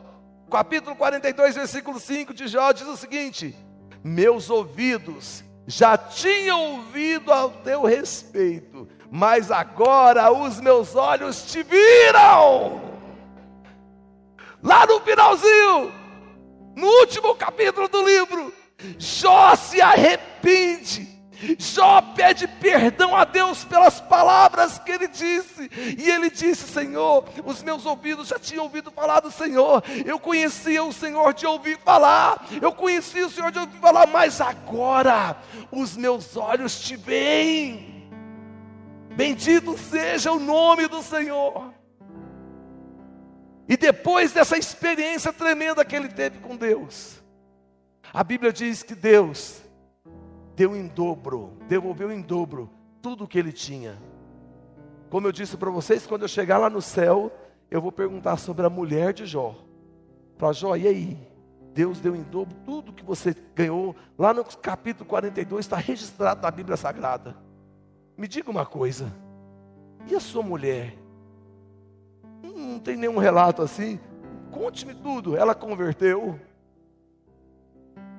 Capítulo 0.50 0.96
42, 0.96 1.56
versículo 1.56 2.00
5 2.00 2.32
de 2.32 2.48
Jó 2.48 2.72
diz 2.72 2.86
o 2.86 2.96
seguinte: 2.96 3.54
meus 4.02 4.50
ouvidos 4.50 5.44
já 5.66 5.96
tinham 5.98 6.76
ouvido 6.76 7.32
ao 7.32 7.50
teu 7.50 7.84
respeito, 7.84 8.88
mas 9.10 9.50
agora 9.50 10.32
os 10.32 10.60
meus 10.60 10.94
olhos 10.94 11.42
te 11.44 11.62
viram. 11.62 12.80
Lá 14.62 14.86
no 14.86 15.00
finalzinho, 15.00 15.92
no 16.74 16.86
último 17.00 17.34
capítulo 17.34 17.88
do 17.88 18.02
livro, 18.02 18.52
Jó 18.98 19.54
se 19.56 19.80
arrepende 19.80 21.18
Jó 21.58 22.02
pede 22.18 22.48
perdão 22.48 23.14
a 23.14 23.24
Deus 23.24 23.64
pelas 23.64 24.00
palavras 24.00 24.76
que 24.80 24.90
ele 24.90 25.06
disse, 25.06 25.70
e 25.96 26.10
ele 26.10 26.28
disse: 26.28 26.66
Senhor, 26.66 27.24
os 27.44 27.62
meus 27.62 27.86
ouvidos 27.86 28.26
já 28.26 28.40
tinham 28.40 28.64
ouvido 28.64 28.90
falar 28.90 29.20
do 29.20 29.30
Senhor, 29.30 29.84
eu 30.04 30.18
conhecia 30.18 30.82
o 30.82 30.92
Senhor 30.92 31.32
de 31.32 31.46
ouvir 31.46 31.78
falar, 31.78 32.44
eu 32.60 32.72
conhecia 32.72 33.24
o 33.24 33.30
Senhor 33.30 33.52
de 33.52 33.60
ouvir 33.60 33.78
falar, 33.78 34.08
mas 34.08 34.40
agora 34.40 35.36
os 35.70 35.96
meus 35.96 36.36
olhos 36.36 36.80
te 36.80 36.96
veem. 36.96 38.10
Bendito 39.14 39.78
seja 39.78 40.32
o 40.32 40.40
nome 40.40 40.88
do 40.88 41.02
Senhor. 41.04 41.72
E 43.68 43.76
depois 43.76 44.32
dessa 44.32 44.58
experiência 44.58 45.32
tremenda 45.32 45.84
que 45.84 45.94
ele 45.94 46.08
teve 46.08 46.38
com 46.38 46.56
Deus, 46.56 47.22
a 48.12 48.24
Bíblia 48.24 48.52
diz 48.52 48.82
que 48.82 48.94
Deus 48.94 49.67
deu 50.58 50.74
em 50.74 50.88
dobro, 50.88 51.52
devolveu 51.68 52.10
em 52.10 52.20
dobro 52.20 52.68
tudo 53.00 53.22
o 53.22 53.28
que 53.28 53.38
ele 53.38 53.52
tinha. 53.52 53.96
Como 55.08 55.24
eu 55.28 55.30
disse 55.30 55.56
para 55.56 55.70
vocês, 55.70 56.04
quando 56.04 56.22
eu 56.22 56.28
chegar 56.28 56.58
lá 56.58 56.68
no 56.68 56.82
céu, 56.82 57.32
eu 57.70 57.80
vou 57.80 57.92
perguntar 57.92 58.36
sobre 58.38 58.66
a 58.66 58.70
mulher 58.70 59.12
de 59.12 59.24
Jó. 59.24 59.54
Para 60.36 60.52
Jó, 60.52 60.74
e 60.74 60.88
aí? 60.88 61.18
Deus 61.72 62.00
deu 62.00 62.16
em 62.16 62.24
dobro 62.24 62.56
tudo 62.66 62.92
que 62.92 63.04
você 63.04 63.36
ganhou. 63.54 63.94
Lá 64.18 64.34
no 64.34 64.44
capítulo 64.44 65.08
42 65.08 65.64
está 65.64 65.76
registrado 65.76 66.42
na 66.42 66.50
Bíblia 66.50 66.76
Sagrada. 66.76 67.36
Me 68.16 68.26
diga 68.26 68.50
uma 68.50 68.66
coisa. 68.66 69.12
E 70.10 70.14
a 70.16 70.20
sua 70.20 70.42
mulher? 70.42 70.98
Hum, 72.42 72.72
não 72.72 72.78
tem 72.80 72.96
nenhum 72.96 73.18
relato 73.18 73.62
assim? 73.62 74.00
Conte-me 74.50 74.92
tudo. 74.92 75.36
Ela 75.36 75.54
converteu. 75.54 76.38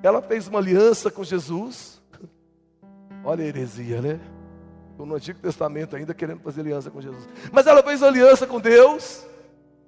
Ela 0.02 0.22
fez 0.22 0.48
uma 0.48 0.58
aliança 0.58 1.10
com 1.10 1.22
Jesus. 1.22 1.99
Olha 3.24 3.44
a 3.44 3.46
heresia, 3.46 4.00
né? 4.00 4.20
No 4.98 5.14
Antigo 5.14 5.38
Testamento 5.40 5.96
ainda 5.96 6.12
querendo 6.12 6.40
fazer 6.40 6.60
aliança 6.60 6.90
com 6.90 7.00
Jesus. 7.00 7.26
Mas 7.50 7.66
ela 7.66 7.82
fez 7.82 8.02
aliança 8.02 8.46
com 8.46 8.60
Deus. 8.60 9.26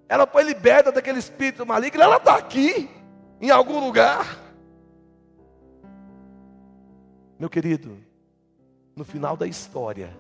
Ela 0.09 0.27
foi 0.27 0.43
liberta 0.43 0.91
daquele 0.91 1.19
espírito 1.19 1.67
maligno. 1.67 2.03
Ela 2.03 2.17
está 2.17 2.37
aqui, 2.37 2.89
em 3.41 3.51
algum 3.51 3.79
lugar. 3.85 4.39
Meu 7.39 7.51
querido, 7.51 7.99
no 8.97 9.05
final 9.05 9.37
da 9.37 9.47
história, 9.47 10.17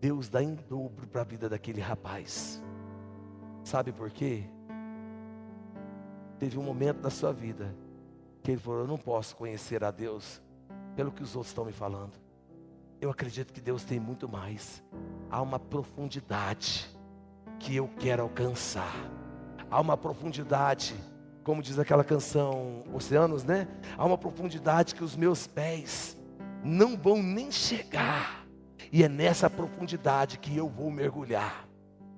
Deus 0.00 0.28
dá 0.28 0.42
em 0.42 0.56
dobro 0.68 1.06
para 1.06 1.20
a 1.20 1.24
vida 1.24 1.48
daquele 1.48 1.80
rapaz. 1.80 2.60
Sabe 3.62 3.92
por 3.92 4.10
quê? 4.10 4.42
Teve 6.40 6.58
um 6.58 6.62
momento 6.64 7.00
na 7.00 7.10
sua 7.10 7.32
vida 7.32 7.72
que 8.42 8.50
ele 8.50 8.60
falou: 8.60 8.80
Eu 8.80 8.88
não 8.88 8.98
posso 8.98 9.36
conhecer 9.36 9.84
a 9.84 9.92
Deus 9.92 10.41
pelo 10.94 11.10
que 11.10 11.22
os 11.22 11.34
outros 11.34 11.50
estão 11.50 11.64
me 11.64 11.72
falando. 11.72 12.12
Eu 13.00 13.10
acredito 13.10 13.52
que 13.52 13.60
Deus 13.60 13.82
tem 13.84 13.98
muito 13.98 14.28
mais. 14.28 14.82
Há 15.30 15.40
uma 15.42 15.58
profundidade 15.58 16.88
que 17.58 17.74
eu 17.76 17.88
quero 17.98 18.22
alcançar. 18.22 18.94
Há 19.70 19.80
uma 19.80 19.96
profundidade, 19.96 20.94
como 21.42 21.62
diz 21.62 21.78
aquela 21.78 22.04
canção 22.04 22.84
Oceanos, 22.92 23.44
né? 23.44 23.66
Há 23.96 24.04
uma 24.04 24.18
profundidade 24.18 24.94
que 24.94 25.02
os 25.02 25.16
meus 25.16 25.46
pés 25.46 26.16
não 26.62 26.96
vão 26.96 27.22
nem 27.22 27.50
chegar. 27.50 28.46
E 28.92 29.02
é 29.02 29.08
nessa 29.08 29.48
profundidade 29.48 30.38
que 30.38 30.56
eu 30.56 30.68
vou 30.68 30.90
mergulhar. 30.90 31.66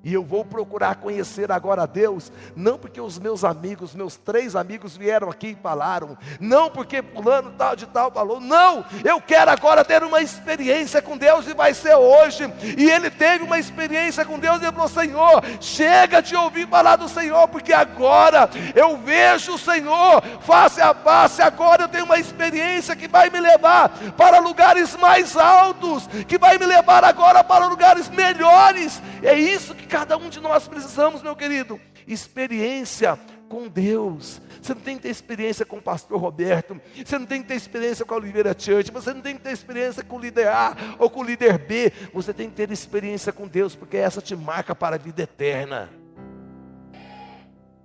E 0.05 0.13
eu 0.13 0.23
vou 0.23 0.45
procurar 0.45 0.97
conhecer 0.97 1.51
agora 1.51 1.85
a 1.85 1.87
Deus, 1.87 2.31
não 2.55 2.79
porque 2.79 3.01
os 3.01 3.19
meus 3.19 3.43
amigos, 3.43 3.95
meus 3.95 4.17
três 4.17 4.55
amigos 4.55 4.97
vieram 4.97 5.31
aqui 5.31 5.49
e 5.49 5.63
falaram, 5.63 6.19
não 6.39 6.71
porque 6.71 7.03
fulano 7.03 7.53
tal 7.57 7.75
de 7.75 7.87
tal 7.87 8.11
falou, 8.11 8.39
não, 8.39 8.85
eu 9.03 9.21
quero 9.21 9.51
agora 9.51 9.85
ter 9.85 10.03
uma 10.03 10.21
experiência 10.21 11.01
com 11.01 11.17
Deus 11.17 11.47
e 11.49 11.55
vai 11.55 11.73
ser 11.73 11.95
hoje. 11.95 12.45
E 12.77 12.91
ele 12.91 13.11
teve 13.11 13.45
uma 13.45 13.59
experiência 13.59 14.25
com 14.25 14.39
Deus 14.39 14.61
e 14.63 14.73
falou: 14.73 14.89
Senhor, 14.89 15.43
chega 15.61 16.21
de 16.21 16.37
ouvir 16.37 16.69
falar 16.69 16.97
do 16.97 17.09
Senhor, 17.09 17.49
porque 17.49 17.73
agora 17.73 18.51
eu 18.75 18.97
vejo 18.99 19.55
o 19.55 19.59
Senhor 19.59 20.23
face 20.41 20.81
a 20.81 20.93
face, 20.95 21.41
agora 21.41 21.85
eu 21.85 21.89
tenho 21.89 22.05
uma 22.05 22.19
experiência 22.19 22.95
que 22.95 23.09
vai 23.09 23.31
me 23.31 23.41
levar 23.41 23.89
para 24.17 24.39
lugares 24.39 24.95
mais 24.97 25.37
altos, 25.37 26.07
que 26.29 26.37
vai 26.37 26.59
me 26.59 26.67
levar 26.67 27.05
agora 27.05 27.43
para 27.43 27.67
lugares 27.67 28.09
melhores. 28.11 29.01
É 29.23 29.35
isso 29.35 29.75
que 29.75 29.87
cada 29.95 30.17
um 30.17 30.29
de 30.29 30.41
nós 30.41 30.67
precisamos, 30.67 31.23
meu 31.23 31.37
querido. 31.37 31.81
Experiência 32.05 33.17
com 33.49 33.69
Deus. 33.69 34.43
Você 34.61 34.75
não 34.75 34.81
tem 34.81 34.97
que 34.97 35.03
ter 35.05 35.09
experiência 35.09 35.65
com 35.65 35.77
o 35.77 35.83
pastor 35.83 36.21
Roberto, 36.21 36.81
você 37.05 37.17
não 37.17 37.27
tem 37.27 37.41
que 37.41 37.47
ter 37.47 37.55
experiência 37.55 38.05
com 38.05 38.13
a 38.13 38.17
Oliveira 38.17 38.57
Church, 38.59 38.91
você 38.91 39.15
não 39.15 39.21
tem 39.21 39.37
que 39.37 39.43
ter 39.43 39.53
experiência 39.53 40.03
com 40.03 40.17
o 40.17 40.19
líder 40.19 40.49
A 40.49 40.77
ou 40.99 41.09
com 41.09 41.21
o 41.21 41.23
líder 41.23 41.59
B, 41.59 41.93
você 42.13 42.35
tem 42.35 42.51
que 42.51 42.57
ter 42.57 42.73
experiência 42.73 43.33
com 43.33 43.47
Deus, 43.47 43.77
porque 43.77 43.97
essa 43.97 44.21
te 44.21 44.35
marca 44.35 44.75
para 44.75 44.97
a 44.97 44.99
vida 44.99 45.23
eterna. 45.23 45.89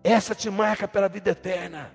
Essa 0.03 0.33
te 0.33 0.49
marca 0.49 0.87
para 0.87 1.05
a 1.05 1.09
vida 1.09 1.29
eterna. 1.29 1.91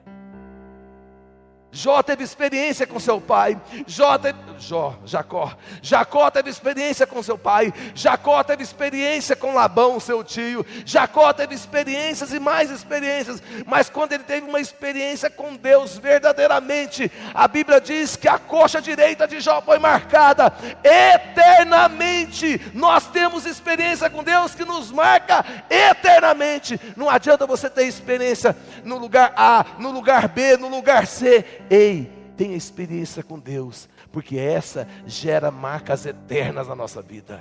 Jó 1.74 2.02
teve 2.04 2.22
experiência 2.22 2.86
com 2.86 3.00
seu 3.00 3.20
pai. 3.20 3.60
Jó 3.84 4.16
teve, 4.16 4.38
Jó, 4.58 4.94
Jacó. 5.04 5.52
Jacó 5.82 6.30
teve 6.30 6.48
experiência 6.48 7.04
com 7.04 7.20
seu 7.20 7.36
pai. 7.36 7.74
Jacó 7.96 8.44
teve 8.44 8.62
experiência 8.62 9.34
com 9.34 9.54
Labão, 9.54 9.98
seu 9.98 10.22
tio. 10.22 10.64
Jacó 10.86 11.32
teve 11.32 11.52
experiências 11.52 12.32
e 12.32 12.38
mais 12.38 12.70
experiências. 12.70 13.42
Mas 13.66 13.90
quando 13.90 14.12
ele 14.12 14.22
teve 14.22 14.46
uma 14.48 14.60
experiência 14.60 15.28
com 15.28 15.56
Deus 15.56 15.98
verdadeiramente, 15.98 17.10
a 17.34 17.48
Bíblia 17.48 17.80
diz 17.80 18.14
que 18.14 18.28
a 18.28 18.38
coxa 18.38 18.80
direita 18.80 19.26
de 19.26 19.40
Jó 19.40 19.60
foi 19.60 19.80
marcada 19.80 20.52
eternamente. 20.84 22.60
Nós 22.72 23.08
temos 23.08 23.46
experiência 23.46 24.08
com 24.08 24.22
Deus 24.22 24.54
que 24.54 24.64
nos 24.64 24.92
marca 24.92 25.44
eternamente. 25.68 26.80
Não 26.96 27.10
adianta 27.10 27.48
você 27.48 27.68
ter 27.68 27.86
experiência 27.86 28.56
no 28.84 28.96
lugar 28.96 29.32
A, 29.36 29.66
no 29.80 29.90
lugar 29.90 30.28
B, 30.28 30.56
no 30.56 30.68
lugar 30.68 31.08
C 31.08 31.63
Ei, 31.70 32.10
tenha 32.36 32.56
experiência 32.56 33.22
com 33.22 33.38
Deus, 33.38 33.88
porque 34.12 34.38
essa 34.38 34.86
gera 35.06 35.50
marcas 35.50 36.04
eternas 36.06 36.68
na 36.68 36.74
nossa 36.74 37.00
vida. 37.00 37.40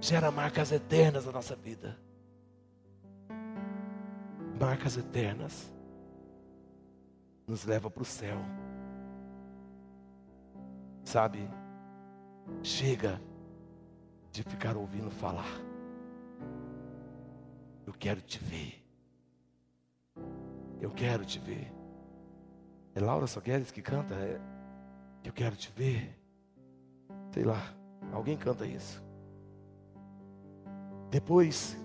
Gera 0.00 0.30
marcas 0.30 0.72
eternas 0.72 1.26
na 1.26 1.32
nossa 1.32 1.56
vida. 1.56 1.98
Marcas 4.60 4.96
eternas 4.96 5.72
nos 7.46 7.64
leva 7.64 7.90
para 7.90 8.02
o 8.02 8.06
céu. 8.06 8.38
Sabe? 11.04 11.48
Chega 12.62 13.20
de 14.32 14.42
ficar 14.42 14.76
ouvindo 14.76 15.10
falar. 15.10 15.60
Eu 17.86 17.92
quero 17.92 18.20
te 18.20 18.38
ver. 18.38 18.84
Eu 20.80 20.90
quero 20.90 21.24
te 21.24 21.38
ver. 21.38 21.75
É 22.96 23.00
Laura 23.00 23.26
Sogueres 23.26 23.70
que 23.70 23.82
canta? 23.82 24.14
É, 24.14 24.40
eu 25.22 25.30
quero 25.30 25.54
te 25.54 25.70
ver. 25.76 26.18
Sei 27.30 27.44
lá, 27.44 27.62
alguém 28.10 28.38
canta 28.38 28.64
isso. 28.64 29.04
Depois, 31.10 31.76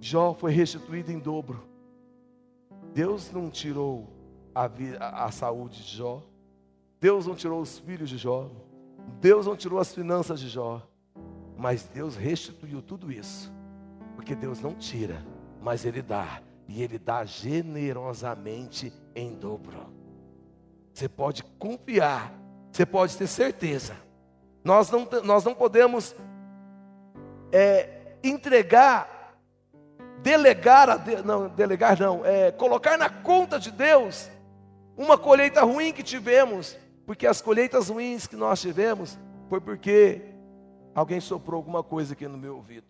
Jó 0.00 0.34
foi 0.34 0.50
restituído 0.50 1.12
em 1.12 1.20
dobro. 1.20 1.62
Deus 2.92 3.30
não 3.30 3.48
tirou 3.48 4.08
a, 4.52 4.64
a, 4.98 5.26
a 5.26 5.30
saúde 5.30 5.84
de 5.84 5.96
Jó. 5.96 6.20
Deus 7.00 7.24
não 7.24 7.36
tirou 7.36 7.60
os 7.60 7.78
filhos 7.78 8.10
de 8.10 8.18
Jó. 8.18 8.50
Deus 9.20 9.46
não 9.46 9.56
tirou 9.56 9.78
as 9.78 9.94
finanças 9.94 10.40
de 10.40 10.48
Jó. 10.48 10.82
Mas 11.56 11.84
Deus 11.84 12.16
restituiu 12.16 12.82
tudo 12.82 13.12
isso. 13.12 13.52
Porque 14.16 14.34
Deus 14.34 14.60
não 14.60 14.74
tira, 14.74 15.24
mas 15.62 15.84
Ele 15.84 16.02
dá. 16.02 16.42
E 16.66 16.82
Ele 16.82 16.98
dá 16.98 17.24
generosamente 17.24 18.92
em 19.14 19.36
dobro. 19.36 19.97
Você 20.98 21.08
pode 21.08 21.44
confiar, 21.60 22.34
você 22.72 22.84
pode 22.84 23.16
ter 23.16 23.28
certeza. 23.28 23.94
Nós 24.64 24.90
não, 24.90 25.08
nós 25.22 25.44
não 25.44 25.54
podemos 25.54 26.12
é, 27.52 28.16
entregar, 28.24 29.38
delegar 30.24 30.90
a 30.90 30.98
não, 31.24 31.48
delegar 31.50 32.00
não, 32.00 32.26
é, 32.26 32.50
colocar 32.50 32.98
na 32.98 33.08
conta 33.08 33.60
de 33.60 33.70
Deus 33.70 34.28
uma 34.96 35.16
colheita 35.16 35.62
ruim 35.62 35.92
que 35.92 36.02
tivemos, 36.02 36.76
porque 37.06 37.28
as 37.28 37.40
colheitas 37.40 37.90
ruins 37.90 38.26
que 38.26 38.34
nós 38.34 38.60
tivemos 38.60 39.16
foi 39.48 39.60
porque 39.60 40.20
alguém 40.96 41.20
soprou 41.20 41.58
alguma 41.58 41.84
coisa 41.84 42.14
aqui 42.14 42.26
no 42.26 42.36
meu 42.36 42.56
ouvido. 42.56 42.88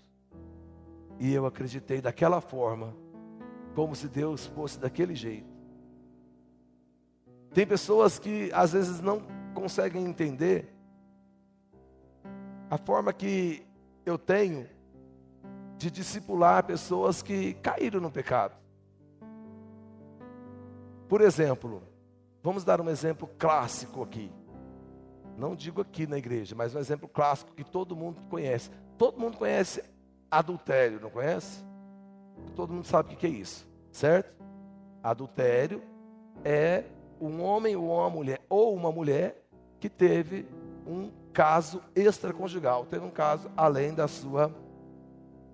E 1.20 1.34
eu 1.34 1.44
acreditei 1.44 2.00
daquela 2.00 2.40
forma, 2.40 2.96
como 3.74 3.94
se 3.94 4.08
Deus 4.08 4.46
fosse 4.46 4.78
daquele 4.78 5.14
jeito. 5.14 5.47
Tem 7.52 7.66
pessoas 7.66 8.18
que 8.18 8.50
às 8.52 8.72
vezes 8.72 9.00
não 9.00 9.22
conseguem 9.54 10.04
entender 10.04 10.72
a 12.70 12.76
forma 12.76 13.12
que 13.12 13.66
eu 14.04 14.18
tenho 14.18 14.68
de 15.76 15.90
discipular 15.90 16.64
pessoas 16.64 17.22
que 17.22 17.54
caíram 17.54 18.00
no 18.00 18.10
pecado. 18.10 18.56
Por 21.08 21.20
exemplo, 21.20 21.82
vamos 22.42 22.64
dar 22.64 22.80
um 22.80 22.90
exemplo 22.90 23.28
clássico 23.38 24.02
aqui. 24.02 24.30
Não 25.36 25.54
digo 25.54 25.80
aqui 25.80 26.06
na 26.06 26.18
igreja, 26.18 26.54
mas 26.54 26.74
um 26.74 26.78
exemplo 26.78 27.08
clássico 27.08 27.54
que 27.54 27.64
todo 27.64 27.96
mundo 27.96 28.20
conhece. 28.28 28.70
Todo 28.98 29.18
mundo 29.18 29.38
conhece 29.38 29.82
adultério, 30.30 31.00
não 31.00 31.10
conhece? 31.10 31.64
Todo 32.54 32.72
mundo 32.72 32.86
sabe 32.86 33.14
o 33.14 33.16
que 33.16 33.26
é 33.26 33.30
isso, 33.30 33.66
certo? 33.92 34.36
Adultério 35.02 35.82
é 36.44 36.84
um 37.20 37.42
homem 37.42 37.76
ou 37.76 37.90
uma 37.90 38.10
mulher, 38.10 38.40
ou 38.48 38.74
uma 38.74 38.90
mulher 38.90 39.44
que 39.80 39.88
teve 39.88 40.46
um 40.86 41.10
caso 41.32 41.82
extraconjugal, 41.94 42.86
teve 42.86 43.04
um 43.04 43.10
caso 43.10 43.50
além 43.56 43.94
da 43.94 44.08
sua, 44.08 44.52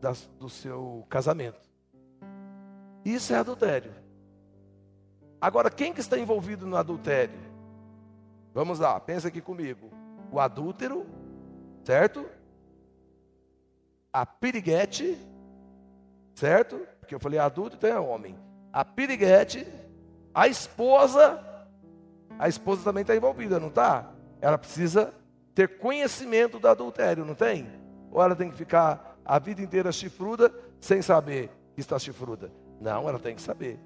da, 0.01 0.13
do 0.39 0.49
seu 0.49 1.05
casamento. 1.09 1.61
Isso 3.05 3.33
é 3.35 3.37
adultério. 3.37 3.93
Agora, 5.41 5.71
quem 5.71 5.93
que 5.93 6.01
está 6.01 6.19
envolvido 6.19 6.67
no 6.67 6.77
adultério? 6.77 7.39
Vamos 8.55 8.79
lá, 8.79 8.99
pensa 8.99 9.29
aqui 9.29 9.41
comigo. 9.41 9.91
O 10.33 10.41
adúltero, 10.41 11.05
certo? 11.85 12.25
A 14.11 14.25
piriguete, 14.25 15.19
certo? 16.35 16.79
Porque 16.99 17.15
eu 17.15 17.21
falei 17.21 17.39
adulto, 17.39 17.77
então 17.77 17.91
é 17.91 18.01
homem. 18.01 18.39
A 18.73 18.85
piriguete, 18.85 19.67
a 20.33 20.49
esposa, 20.49 21.45
a 22.39 22.49
esposa 22.49 22.83
também 22.83 23.03
está 23.03 23.15
envolvida, 23.15 23.61
não 23.61 23.69
está? 23.69 24.11
Ela 24.41 24.59
precisa 24.59 25.13
ter 25.55 25.79
conhecimento 25.79 26.59
do 26.59 26.69
adultério, 26.69 27.25
não 27.25 27.35
tem? 27.35 27.67
Ou 28.11 28.23
ela 28.23 28.35
tem 28.35 28.51
que 28.51 28.57
ficar 28.57 29.17
a 29.25 29.39
vida 29.39 29.63
inteira 29.63 29.91
chifruda 29.93 30.53
sem 30.81 31.01
saber 31.01 31.51
que 31.75 31.81
está 31.81 31.99
chifruda? 31.99 32.51
Não, 32.81 33.09
ela 33.09 33.19
tem 33.19 33.35
que 33.35 33.43
saber. 33.43 33.79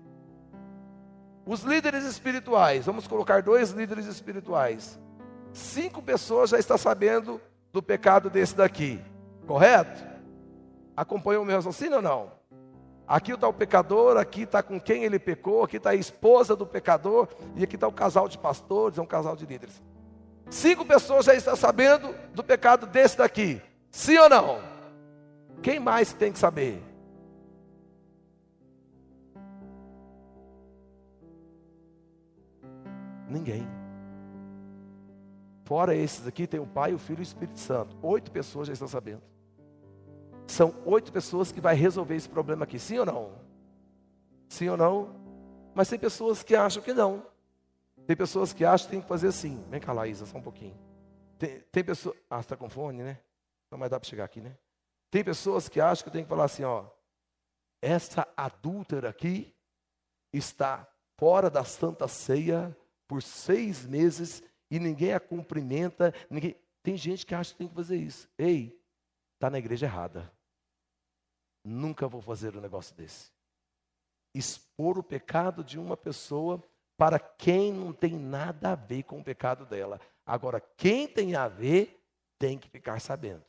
Os 1.46 1.62
líderes 1.62 2.04
espirituais, 2.04 2.86
vamos 2.86 3.06
colocar 3.06 3.42
dois 3.42 3.70
líderes 3.70 4.06
espirituais. 4.06 4.98
Cinco 5.52 6.02
pessoas 6.02 6.50
já 6.50 6.58
estão 6.58 6.76
sabendo 6.76 7.40
do 7.72 7.82
pecado 7.82 8.28
desse 8.28 8.54
daqui, 8.54 9.00
correto? 9.46 10.06
Acompanhou 10.96 11.42
o 11.42 11.46
meu 11.46 11.56
raciocínio 11.56 11.96
ou 11.96 12.02
não? 12.02 12.37
Aqui 13.08 13.32
está 13.32 13.48
o 13.48 13.54
pecador, 13.54 14.18
aqui 14.18 14.42
está 14.42 14.62
com 14.62 14.78
quem 14.78 15.02
ele 15.02 15.18
pecou, 15.18 15.64
aqui 15.64 15.78
está 15.78 15.90
a 15.90 15.94
esposa 15.94 16.54
do 16.54 16.66
pecador, 16.66 17.26
e 17.56 17.64
aqui 17.64 17.74
está 17.74 17.88
o 17.88 17.92
casal 17.92 18.28
de 18.28 18.36
pastores, 18.36 18.98
é 18.98 19.02
um 19.02 19.06
casal 19.06 19.34
de 19.34 19.46
líderes. 19.46 19.82
Cinco 20.50 20.84
pessoas 20.84 21.24
já 21.24 21.34
estão 21.34 21.56
sabendo 21.56 22.14
do 22.34 22.44
pecado 22.44 22.86
desse 22.86 23.16
daqui. 23.16 23.62
Sim 23.90 24.18
ou 24.18 24.28
não? 24.28 24.60
Quem 25.62 25.80
mais 25.80 26.12
tem 26.12 26.30
que 26.30 26.38
saber? 26.38 26.82
Ninguém. 33.26 33.66
Fora 35.64 35.94
esses 35.94 36.26
aqui, 36.26 36.46
tem 36.46 36.60
o 36.60 36.66
Pai, 36.66 36.92
o 36.92 36.98
Filho 36.98 37.20
e 37.20 37.22
o 37.22 37.22
Espírito 37.22 37.58
Santo. 37.58 37.96
Oito 38.02 38.30
pessoas 38.30 38.66
já 38.66 38.74
estão 38.74 38.88
sabendo. 38.88 39.22
São 40.48 40.74
oito 40.86 41.12
pessoas 41.12 41.52
que 41.52 41.60
vai 41.60 41.74
resolver 41.74 42.16
esse 42.16 42.28
problema 42.28 42.64
aqui, 42.64 42.78
sim 42.78 42.98
ou 42.98 43.06
não? 43.06 43.38
Sim 44.48 44.70
ou 44.70 44.76
não? 44.76 45.14
Mas 45.74 45.88
tem 45.88 45.98
pessoas 45.98 46.42
que 46.42 46.56
acham 46.56 46.82
que 46.82 46.94
não. 46.94 47.24
Tem 48.06 48.16
pessoas 48.16 48.54
que 48.54 48.64
acham 48.64 48.86
que 48.86 48.92
tem 48.92 49.02
que 49.02 49.06
fazer 49.06 49.28
assim. 49.28 49.62
Vem 49.68 49.78
cá, 49.78 49.92
Laísa, 49.92 50.24
só 50.24 50.38
um 50.38 50.42
pouquinho. 50.42 50.76
Tem, 51.38 51.60
tem 51.70 51.84
pessoas. 51.84 52.16
Ah, 52.30 52.40
está 52.40 52.56
com 52.56 52.68
fone, 52.68 53.02
né? 53.02 53.20
Não 53.70 53.78
mais 53.78 53.90
dá 53.90 54.00
para 54.00 54.08
chegar 54.08 54.24
aqui, 54.24 54.40
né? 54.40 54.56
Tem 55.10 55.22
pessoas 55.22 55.68
que 55.68 55.80
acham 55.80 56.04
que 56.04 56.10
tem 56.10 56.22
que 56.22 56.28
falar 56.28 56.44
assim, 56.44 56.64
ó. 56.64 56.86
Essa 57.82 58.26
adúltera 58.34 59.10
aqui 59.10 59.54
está 60.32 60.88
fora 61.18 61.50
da 61.50 61.62
Santa 61.62 62.08
Ceia 62.08 62.74
por 63.06 63.22
seis 63.22 63.84
meses 63.84 64.42
e 64.70 64.78
ninguém 64.80 65.12
a 65.12 65.20
cumprimenta. 65.20 66.14
Ninguém... 66.30 66.56
Tem 66.82 66.96
gente 66.96 67.26
que 67.26 67.34
acha 67.34 67.52
que 67.52 67.58
tem 67.58 67.68
que 67.68 67.74
fazer 67.74 67.96
isso. 67.96 68.28
Ei, 68.38 68.80
está 69.34 69.50
na 69.50 69.58
igreja 69.58 69.84
errada. 69.84 70.37
Nunca 71.68 72.08
vou 72.08 72.22
fazer 72.22 72.56
um 72.56 72.62
negócio 72.62 72.94
desse. 72.94 73.30
Expor 74.34 74.98
o 74.98 75.02
pecado 75.02 75.62
de 75.62 75.78
uma 75.78 75.98
pessoa 75.98 76.62
para 76.96 77.18
quem 77.18 77.72
não 77.74 77.92
tem 77.92 78.16
nada 78.18 78.72
a 78.72 78.74
ver 78.74 79.02
com 79.02 79.20
o 79.20 79.24
pecado 79.24 79.66
dela. 79.66 80.00
Agora, 80.24 80.60
quem 80.78 81.06
tem 81.06 81.36
a 81.36 81.46
ver, 81.46 82.02
tem 82.38 82.58
que 82.58 82.70
ficar 82.70 83.00
sabendo. 83.00 83.44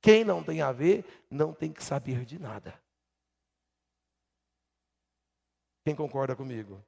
Quem 0.00 0.24
não 0.24 0.42
tem 0.42 0.62
a 0.62 0.72
ver, 0.72 1.04
não 1.30 1.52
tem 1.52 1.70
que 1.70 1.84
saber 1.84 2.24
de 2.24 2.38
nada. 2.38 2.80
Quem 5.84 5.94
concorda 5.94 6.34
comigo? 6.34 6.82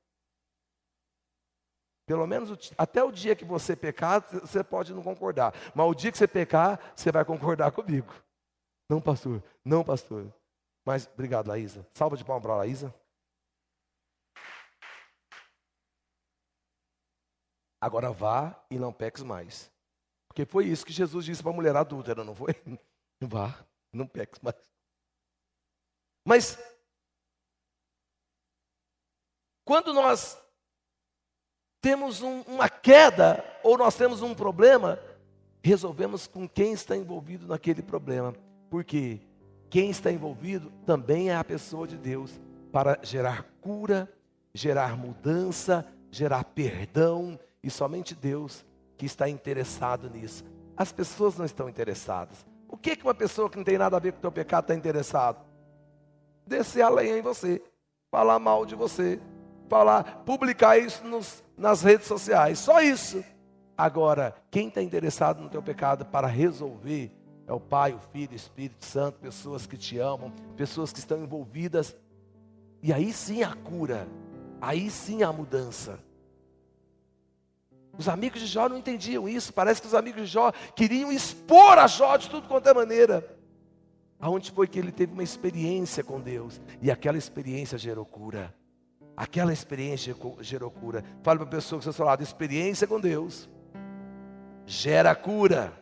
Pelo 2.06 2.26
menos 2.26 2.72
até 2.78 3.04
o 3.04 3.12
dia 3.12 3.36
que 3.36 3.44
você 3.44 3.76
pecar, 3.76 4.22
você 4.40 4.64
pode 4.64 4.94
não 4.94 5.02
concordar. 5.02 5.52
Mas 5.74 5.86
o 5.86 5.94
dia 5.94 6.10
que 6.10 6.16
você 6.16 6.26
pecar, 6.26 6.80
você 6.96 7.12
vai 7.12 7.26
concordar 7.26 7.72
comigo. 7.72 8.12
Não, 8.88 9.02
pastor. 9.02 9.42
Não, 9.62 9.84
pastor. 9.84 10.32
Mas 10.84 11.06
obrigado, 11.06 11.48
Laísa. 11.48 11.86
Salva 11.94 12.16
de 12.16 12.24
palmas 12.24 12.42
para 12.42 12.52
a 12.54 12.56
Laísa. 12.58 12.94
Agora 17.80 18.12
vá 18.12 18.64
e 18.70 18.78
não 18.78 18.92
peques 18.92 19.22
mais. 19.22 19.72
Porque 20.28 20.44
foi 20.46 20.66
isso 20.66 20.86
que 20.86 20.92
Jesus 20.92 21.24
disse 21.24 21.42
para 21.42 21.52
a 21.52 21.54
mulher 21.54 21.76
adúltera, 21.76 22.24
não 22.24 22.34
foi? 22.34 22.54
Vá, 23.20 23.64
não 23.92 24.06
peques 24.06 24.40
mais. 24.40 24.56
Mas 26.24 26.58
quando 29.64 29.92
nós 29.92 30.40
temos 31.80 32.22
um, 32.22 32.40
uma 32.42 32.68
queda 32.68 33.44
ou 33.62 33.76
nós 33.76 33.96
temos 33.96 34.22
um 34.22 34.34
problema, 34.34 34.98
resolvemos 35.62 36.26
com 36.26 36.48
quem 36.48 36.72
está 36.72 36.96
envolvido 36.96 37.46
naquele 37.46 37.82
problema. 37.82 38.32
Porque 38.70 39.20
quem 39.72 39.88
está 39.88 40.12
envolvido 40.12 40.70
também 40.84 41.30
é 41.30 41.34
a 41.34 41.42
pessoa 41.42 41.88
de 41.88 41.96
Deus 41.96 42.38
para 42.70 42.98
gerar 43.02 43.46
cura, 43.62 44.06
gerar 44.52 44.98
mudança, 44.98 45.86
gerar 46.10 46.44
perdão, 46.44 47.40
e 47.62 47.70
somente 47.70 48.14
Deus 48.14 48.66
que 48.98 49.06
está 49.06 49.30
interessado 49.30 50.10
nisso. 50.10 50.44
As 50.76 50.92
pessoas 50.92 51.38
não 51.38 51.46
estão 51.46 51.70
interessadas. 51.70 52.44
O 52.68 52.76
que, 52.76 52.94
que 52.94 53.02
uma 53.02 53.14
pessoa 53.14 53.48
que 53.48 53.56
não 53.56 53.64
tem 53.64 53.78
nada 53.78 53.96
a 53.96 53.98
ver 53.98 54.12
com 54.12 54.18
o 54.18 54.20
teu 54.20 54.30
pecado 54.30 54.64
está 54.64 54.74
interessado? 54.74 55.42
Descer 56.46 56.82
a 56.82 56.90
lenha 56.90 57.16
em 57.16 57.22
você, 57.22 57.62
falar 58.10 58.38
mal 58.38 58.66
de 58.66 58.74
você, 58.74 59.18
falar, 59.70 60.22
publicar 60.26 60.76
isso 60.76 61.02
nos, 61.02 61.42
nas 61.56 61.80
redes 61.80 62.06
sociais. 62.06 62.58
Só 62.58 62.82
isso. 62.82 63.24
Agora, 63.74 64.36
quem 64.50 64.68
está 64.68 64.82
interessado 64.82 65.42
no 65.42 65.48
teu 65.48 65.62
pecado 65.62 66.04
para 66.04 66.26
resolver 66.26 67.10
é 67.46 67.52
o 67.52 67.60
Pai, 67.60 67.92
o 67.92 67.98
Filho, 67.98 68.32
o 68.32 68.36
Espírito 68.36 68.84
Santo, 68.84 69.18
pessoas 69.18 69.66
que 69.66 69.76
te 69.76 69.98
amam, 69.98 70.32
pessoas 70.56 70.92
que 70.92 70.98
estão 70.98 71.22
envolvidas. 71.22 71.96
E 72.82 72.92
aí 72.92 73.12
sim 73.12 73.42
a 73.42 73.54
cura, 73.54 74.08
aí 74.60 74.90
sim 74.90 75.22
a 75.22 75.32
mudança. 75.32 75.98
Os 77.96 78.08
amigos 78.08 78.40
de 78.40 78.46
Jó 78.46 78.68
não 78.68 78.78
entendiam 78.78 79.28
isso. 79.28 79.52
Parece 79.52 79.80
que 79.80 79.86
os 79.86 79.94
amigos 79.94 80.22
de 80.22 80.28
Jó 80.28 80.50
queriam 80.74 81.12
expor 81.12 81.78
a 81.78 81.86
Jó 81.86 82.16
de 82.16 82.30
tudo 82.30 82.48
quanto 82.48 82.68
é 82.68 82.74
maneira. 82.74 83.36
Aonde 84.18 84.50
foi 84.50 84.66
que 84.66 84.78
ele 84.78 84.92
teve 84.92 85.12
uma 85.12 85.22
experiência 85.22 86.02
com 86.02 86.20
Deus 86.20 86.60
e 86.80 86.90
aquela 86.90 87.18
experiência 87.18 87.76
gerou 87.76 88.06
cura. 88.06 88.54
Aquela 89.16 89.52
experiência 89.52 90.16
gerou 90.40 90.70
cura. 90.70 91.04
Fale 91.22 91.40
para 91.40 91.48
a 91.48 91.50
pessoa 91.50 91.78
que 91.78 91.88
está 91.88 91.92
seu 91.92 92.06
lado: 92.06 92.22
experiência 92.22 92.86
com 92.86 92.98
Deus 92.98 93.48
gera 94.64 95.14
cura. 95.14 95.72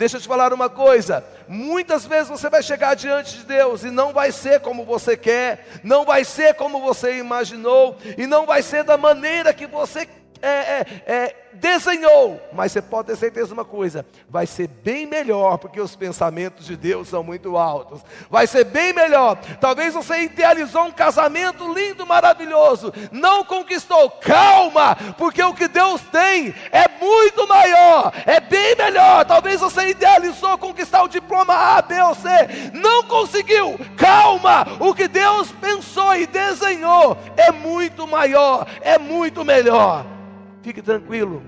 Deixa 0.00 0.16
eu 0.16 0.20
te 0.22 0.26
falar 0.26 0.50
uma 0.54 0.70
coisa: 0.70 1.22
muitas 1.46 2.06
vezes 2.06 2.30
você 2.30 2.48
vai 2.48 2.62
chegar 2.62 2.96
diante 2.96 3.36
de 3.36 3.44
Deus 3.44 3.84
e 3.84 3.90
não 3.90 4.14
vai 4.14 4.32
ser 4.32 4.60
como 4.60 4.82
você 4.82 5.14
quer, 5.14 5.68
não 5.84 6.06
vai 6.06 6.24
ser 6.24 6.54
como 6.54 6.80
você 6.80 7.18
imaginou, 7.18 7.98
e 8.16 8.26
não 8.26 8.46
vai 8.46 8.62
ser 8.62 8.82
da 8.82 8.96
maneira 8.96 9.52
que 9.52 9.66
você 9.66 10.08
é, 10.42 10.48
é, 10.48 10.86
é, 11.06 11.36
desenhou, 11.52 12.40
mas 12.52 12.72
você 12.72 12.80
pode 12.80 13.08
ter 13.08 13.16
certeza 13.16 13.48
de 13.48 13.52
uma 13.52 13.64
coisa: 13.64 14.06
vai 14.28 14.46
ser 14.46 14.68
bem 14.68 15.06
melhor, 15.06 15.58
porque 15.58 15.80
os 15.80 15.94
pensamentos 15.96 16.66
de 16.66 16.76
Deus 16.76 17.08
são 17.08 17.22
muito 17.22 17.56
altos. 17.56 18.02
Vai 18.30 18.46
ser 18.46 18.64
bem 18.64 18.92
melhor. 18.92 19.36
Talvez 19.60 19.94
você 19.94 20.22
idealizou 20.22 20.84
um 20.84 20.92
casamento 20.92 21.72
lindo, 21.72 22.06
maravilhoso, 22.06 22.92
não 23.12 23.44
conquistou. 23.44 24.10
Calma, 24.10 24.96
porque 25.18 25.42
o 25.42 25.54
que 25.54 25.68
Deus 25.68 26.00
tem 26.12 26.54
é 26.72 26.88
muito 27.00 27.46
maior, 27.46 28.12
é 28.26 28.40
bem 28.40 28.76
melhor. 28.76 29.24
Talvez 29.24 29.60
você 29.60 29.88
idealizou 29.88 30.56
conquistar 30.58 31.02
o 31.02 31.08
diploma 31.08 31.54
A, 31.54 31.82
B 31.82 32.00
ou 32.00 32.14
C, 32.14 32.28
não 32.72 33.04
conseguiu. 33.04 33.78
Calma, 33.96 34.66
o 34.78 34.94
que 34.94 35.08
Deus 35.08 35.50
pensou 35.52 36.14
e 36.14 36.26
desenhou 36.26 37.16
é 37.36 37.50
muito 37.50 38.06
maior, 38.06 38.66
é 38.80 38.98
muito 38.98 39.44
melhor. 39.44 40.19
Fique 40.62 40.82
tranquilo, 40.82 41.42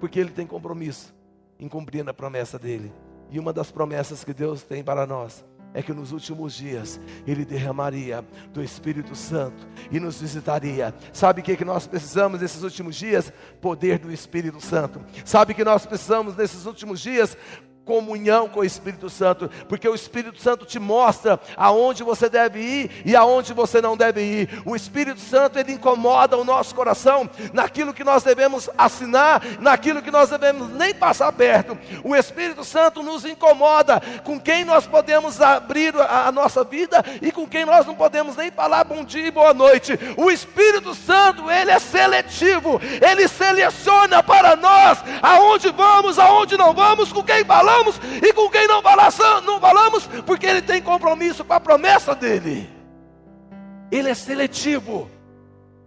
porque 0.00 0.18
Ele 0.18 0.30
tem 0.30 0.46
compromisso 0.46 1.14
em 1.58 1.68
cumprir 1.68 2.08
a 2.08 2.14
promessa 2.14 2.58
dele. 2.58 2.92
E 3.30 3.38
uma 3.38 3.52
das 3.52 3.70
promessas 3.70 4.24
que 4.24 4.32
Deus 4.32 4.62
tem 4.62 4.82
para 4.82 5.06
nós 5.06 5.44
é 5.74 5.82
que 5.82 5.92
nos 5.92 6.12
últimos 6.12 6.54
dias 6.54 6.98
Ele 7.26 7.44
derramaria 7.44 8.24
do 8.52 8.62
Espírito 8.62 9.14
Santo 9.14 9.66
e 9.90 10.00
nos 10.00 10.20
visitaria. 10.20 10.94
Sabe 11.12 11.40
o 11.40 11.44
que, 11.44 11.56
que 11.56 11.64
nós 11.64 11.86
precisamos 11.86 12.40
nesses 12.40 12.62
últimos 12.62 12.96
dias? 12.96 13.32
Poder 13.60 13.98
do 13.98 14.10
Espírito 14.10 14.60
Santo. 14.60 15.00
Sabe 15.24 15.52
que 15.52 15.64
nós 15.64 15.84
precisamos 15.84 16.36
nesses 16.36 16.64
últimos 16.64 17.00
dias? 17.00 17.36
Comunhão 17.88 18.50
com 18.50 18.60
o 18.60 18.64
Espírito 18.64 19.08
Santo, 19.08 19.50
porque 19.66 19.88
o 19.88 19.94
Espírito 19.94 20.38
Santo 20.38 20.66
te 20.66 20.78
mostra 20.78 21.40
aonde 21.56 22.02
você 22.02 22.28
deve 22.28 22.60
ir 22.60 23.02
e 23.02 23.16
aonde 23.16 23.54
você 23.54 23.80
não 23.80 23.96
deve 23.96 24.20
ir. 24.20 24.62
O 24.66 24.76
Espírito 24.76 25.18
Santo 25.18 25.58
ele 25.58 25.72
incomoda 25.72 26.36
o 26.36 26.44
nosso 26.44 26.74
coração 26.74 27.30
naquilo 27.50 27.94
que 27.94 28.04
nós 28.04 28.22
devemos 28.22 28.68
assinar, 28.76 29.42
naquilo 29.58 30.02
que 30.02 30.10
nós 30.10 30.28
devemos 30.28 30.68
nem 30.68 30.92
passar 30.92 31.32
perto. 31.32 31.78
O 32.04 32.14
Espírito 32.14 32.62
Santo 32.62 33.02
nos 33.02 33.24
incomoda 33.24 34.02
com 34.22 34.38
quem 34.38 34.66
nós 34.66 34.86
podemos 34.86 35.40
abrir 35.40 35.94
a, 35.96 36.30
nossa 36.30 36.62
vida 36.62 37.02
e 37.22 37.32
com 37.32 37.48
quem 37.48 37.64
nós 37.64 37.86
não 37.86 37.94
podemos 37.94 38.36
nem 38.36 38.50
falar 38.50 38.84
bom 38.84 39.02
dia 39.02 39.28
e 39.28 39.30
boa 39.30 39.54
noite. 39.54 39.98
O 40.14 40.30
Espírito 40.30 40.94
Santo, 40.94 41.50
ele 41.50 41.70
é 41.70 41.78
seletivo, 41.78 42.78
ele 43.00 43.26
seleciona 43.26 44.22
para 44.22 44.54
nós 44.56 44.98
aonde 45.22 45.70
vamos, 45.70 46.18
aonde 46.18 46.54
não 46.58 46.74
vamos, 46.74 47.10
com 47.10 47.22
quem 47.22 47.42
falamos 47.46 47.77
falamos 47.78 48.00
e 48.22 48.32
com 48.32 48.50
quem 48.50 48.66
não, 48.66 48.82
falamos, 49.60 50.06
porque 50.26 50.46
ele 50.46 50.62
tem 50.62 50.82
compromisso 50.82 51.44
com 51.44 51.52
a 51.52 51.60
promessa 51.60 52.14
dele. 52.14 52.68
Ele 53.90 54.10
é 54.10 54.14
seletivo. 54.14 55.08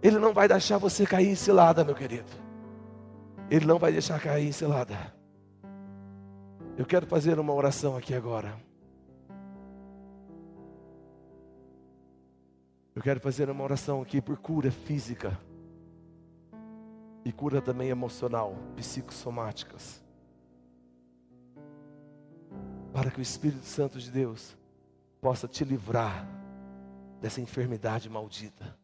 Ele 0.02 0.18
não 0.18 0.32
vai 0.32 0.48
deixar 0.48 0.78
você 0.78 1.06
cair 1.06 1.28
em 1.28 1.34
cilada, 1.34 1.84
meu 1.84 1.94
querido. 1.94 2.30
Ele 3.50 3.66
não 3.66 3.78
vai 3.78 3.92
deixar 3.92 4.20
cair 4.20 4.48
em 4.48 4.52
cilada. 4.52 5.14
Eu 6.76 6.84
quero 6.84 7.06
fazer 7.06 7.38
uma 7.38 7.52
oração 7.52 7.96
aqui 7.96 8.14
agora. 8.14 8.54
Eu 12.94 13.02
quero 13.02 13.20
fazer 13.20 13.48
uma 13.48 13.62
oração 13.62 14.02
aqui 14.02 14.20
por 14.20 14.36
cura 14.36 14.70
física 14.70 15.38
e 17.24 17.32
cura 17.32 17.62
também 17.62 17.88
emocional, 17.88 18.54
psicossomáticas 18.76 20.01
para 22.92 23.10
que 23.10 23.18
o 23.18 23.22
Espírito 23.22 23.64
Santo 23.64 23.98
de 23.98 24.10
Deus 24.10 24.56
possa 25.20 25.48
te 25.48 25.64
livrar 25.64 26.26
dessa 27.20 27.40
enfermidade 27.40 28.10
maldita. 28.10 28.76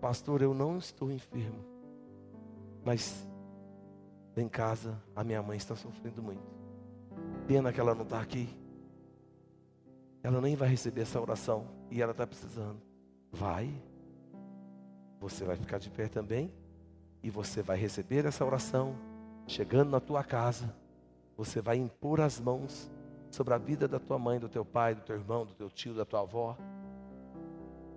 Pastor, 0.00 0.42
eu 0.42 0.52
não 0.52 0.76
estou 0.76 1.10
enfermo, 1.10 1.64
mas 2.84 3.26
em 4.36 4.48
casa 4.48 5.00
a 5.14 5.24
minha 5.24 5.42
mãe 5.42 5.56
está 5.56 5.74
sofrendo 5.74 6.22
muito. 6.22 6.44
Pena 7.46 7.72
que 7.72 7.80
ela 7.80 7.94
não 7.94 8.02
está 8.02 8.20
aqui. 8.20 8.48
Ela 10.22 10.40
nem 10.40 10.54
vai 10.54 10.68
receber 10.68 11.02
essa 11.02 11.20
oração 11.20 11.66
e 11.90 12.02
ela 12.02 12.12
está 12.12 12.26
precisando. 12.26 12.82
Vai, 13.32 13.72
você 15.18 15.44
vai 15.44 15.56
ficar 15.56 15.78
de 15.78 15.88
pé 15.88 16.08
também 16.08 16.52
e 17.22 17.30
você 17.30 17.62
vai 17.62 17.78
receber 17.78 18.26
essa 18.26 18.44
oração 18.44 18.94
chegando 19.46 19.90
na 19.90 20.00
tua 20.00 20.22
casa 20.22 20.74
você 21.36 21.60
vai 21.60 21.76
impor 21.76 22.20
as 22.20 22.40
mãos 22.40 22.90
sobre 23.30 23.52
a 23.52 23.58
vida 23.58 23.86
da 23.86 23.98
tua 23.98 24.18
mãe, 24.18 24.38
do 24.38 24.48
teu 24.48 24.64
pai, 24.64 24.94
do 24.94 25.02
teu 25.02 25.16
irmão, 25.16 25.44
do 25.44 25.52
teu 25.54 25.68
tio, 25.68 25.94
da 25.94 26.04
tua 26.04 26.20
avó. 26.20 26.56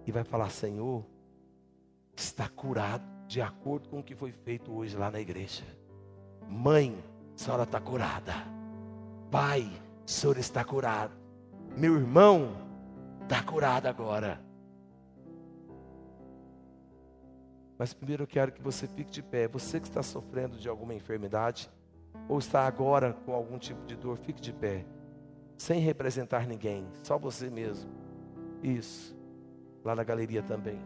E 0.05 0.11
vai 0.11 0.23
falar: 0.23 0.49
Senhor, 0.49 1.05
está 2.15 2.49
curado 2.49 3.03
de 3.27 3.41
acordo 3.41 3.87
com 3.89 3.99
o 3.99 4.03
que 4.03 4.15
foi 4.15 4.31
feito 4.31 4.73
hoje 4.73 4.97
lá 4.97 5.09
na 5.09 5.19
igreja. 5.19 5.63
Mãe, 6.47 6.97
a 7.35 7.37
senhora 7.37 7.63
está 7.63 7.79
curada. 7.79 8.33
Pai, 9.31 9.69
o 10.05 10.09
senhor 10.09 10.37
está 10.37 10.63
curado. 10.63 11.13
Meu 11.77 11.95
irmão 11.95 12.55
está 13.21 13.43
curado 13.43 13.85
agora. 13.85 14.43
Mas 17.77 17.93
primeiro 17.93 18.23
eu 18.23 18.27
quero 18.27 18.51
que 18.51 18.61
você 18.61 18.87
fique 18.87 19.11
de 19.11 19.23
pé. 19.23 19.47
Você 19.47 19.79
que 19.79 19.87
está 19.87 20.03
sofrendo 20.03 20.57
de 20.57 20.67
alguma 20.67 20.93
enfermidade, 20.93 21.69
ou 22.27 22.37
está 22.37 22.65
agora 22.65 23.13
com 23.25 23.33
algum 23.33 23.57
tipo 23.57 23.85
de 23.85 23.95
dor, 23.95 24.17
fique 24.17 24.41
de 24.41 24.53
pé, 24.53 24.85
sem 25.57 25.79
representar 25.79 26.47
ninguém, 26.47 26.87
só 27.03 27.17
você 27.17 27.49
mesmo. 27.49 27.91
Isso, 28.61 29.17
lá 29.83 29.95
na 29.95 30.03
galeria 30.03 30.43
também. 30.43 30.79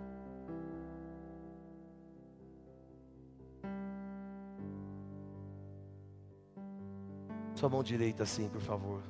Sua 7.55 7.69
mão 7.69 7.83
direita 7.83 8.23
assim, 8.23 8.49
por 8.49 8.61
favor. 8.61 9.01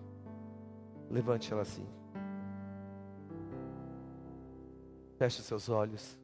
Levante 1.10 1.52
ela 1.52 1.62
assim. 1.62 1.88
Feche 5.18 5.42
seus 5.42 5.70
olhos. 5.70 6.20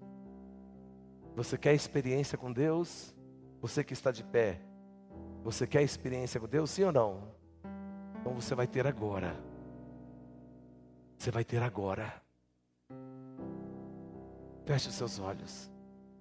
Você 1.36 1.58
quer 1.58 1.74
experiência 1.74 2.38
com 2.38 2.52
Deus? 2.52 3.16
Você 3.62 3.84
que 3.84 3.94
está 3.94 4.12
de 4.12 4.24
pé, 4.24 4.62
você 5.44 5.66
quer 5.66 5.82
experiência 5.82 6.40
com 6.40 6.48
Deus, 6.48 6.70
sim 6.70 6.84
ou 6.84 6.92
não? 6.92 7.32
Então 8.20 8.34
você 8.34 8.54
vai 8.54 8.68
ter 8.68 8.86
agora. 8.86 9.36
Você 11.18 11.32
vai 11.32 11.44
ter 11.44 11.62
agora. 11.62 12.22
Feche 14.66 14.90
os 14.90 14.96
seus 14.96 15.20
olhos 15.20 15.72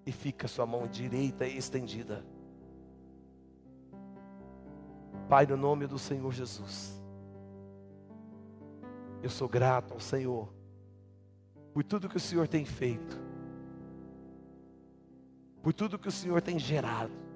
e 0.07 0.13
fica 0.13 0.49
sua 0.49 0.65
mão 0.65 0.87
direita 0.87 1.47
estendida. 1.47 2.25
Pai, 5.29 5.47
no 5.47 5.57
nome 5.57 5.87
do 5.87 5.99
Senhor 5.99 6.33
Jesus, 6.33 6.99
eu 9.23 9.29
sou 9.29 9.49
grato 9.49 9.93
ao 9.93 10.01
Senhor 10.01 10.49
por 11.75 11.85
tudo 11.85 12.09
que 12.09 12.17
o 12.17 12.21
Senhor 12.21 12.49
tem 12.49 12.65
feito, 12.65 13.21
por 15.63 15.73
tudo 15.73 15.99
que 15.99 16.09
o 16.09 16.13
Senhor 16.13 16.41
tem 16.41 16.59
gerado. 16.59 17.28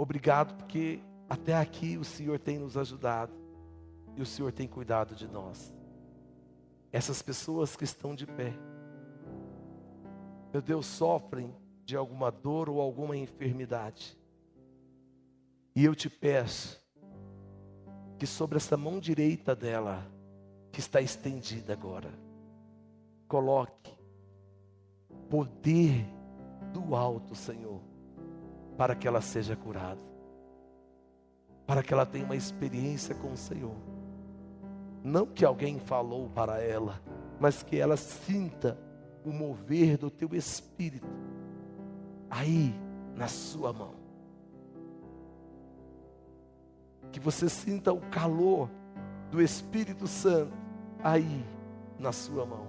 Obrigado 0.00 0.54
porque 0.54 1.00
até 1.28 1.56
aqui 1.56 1.98
o 1.98 2.04
Senhor 2.04 2.38
tem 2.38 2.56
nos 2.56 2.76
ajudado 2.76 3.32
e 4.16 4.22
o 4.22 4.26
Senhor 4.26 4.52
tem 4.52 4.68
cuidado 4.68 5.16
de 5.16 5.26
nós. 5.26 5.74
Essas 6.92 7.20
pessoas 7.20 7.74
que 7.74 7.82
estão 7.82 8.14
de 8.14 8.24
pé, 8.24 8.54
meu 10.52 10.62
Deus, 10.62 10.86
sofrem 10.86 11.52
de 11.84 11.96
alguma 11.96 12.30
dor 12.30 12.70
ou 12.70 12.80
alguma 12.80 13.16
enfermidade. 13.16 14.16
E 15.74 15.84
eu 15.84 15.96
te 15.96 16.08
peço 16.08 16.80
que 18.18 18.26
sobre 18.26 18.56
essa 18.56 18.76
mão 18.76 19.00
direita 19.00 19.54
dela, 19.54 20.06
que 20.70 20.78
está 20.78 21.00
estendida 21.00 21.72
agora, 21.72 22.10
coloque 23.26 23.92
poder 25.28 26.06
do 26.72 26.94
alto, 26.94 27.34
Senhor 27.34 27.87
para 28.78 28.94
que 28.94 29.08
ela 29.08 29.20
seja 29.20 29.56
curada, 29.56 30.00
para 31.66 31.82
que 31.82 31.92
ela 31.92 32.06
tenha 32.06 32.24
uma 32.24 32.36
experiência 32.36 33.12
com 33.12 33.32
o 33.32 33.36
Senhor. 33.36 33.74
Não 35.02 35.26
que 35.26 35.44
alguém 35.44 35.80
falou 35.80 36.30
para 36.30 36.62
ela, 36.62 37.02
mas 37.40 37.64
que 37.64 37.76
ela 37.76 37.96
sinta 37.96 38.78
o 39.24 39.32
mover 39.32 39.98
do 39.98 40.08
teu 40.08 40.32
espírito 40.32 41.08
aí 42.30 42.72
na 43.16 43.26
sua 43.26 43.72
mão. 43.72 43.94
Que 47.10 47.18
você 47.18 47.48
sinta 47.48 47.92
o 47.92 48.00
calor 48.10 48.70
do 49.30 49.42
Espírito 49.42 50.06
Santo 50.06 50.52
aí 51.02 51.44
na 51.98 52.12
sua 52.12 52.46
mão. 52.46 52.68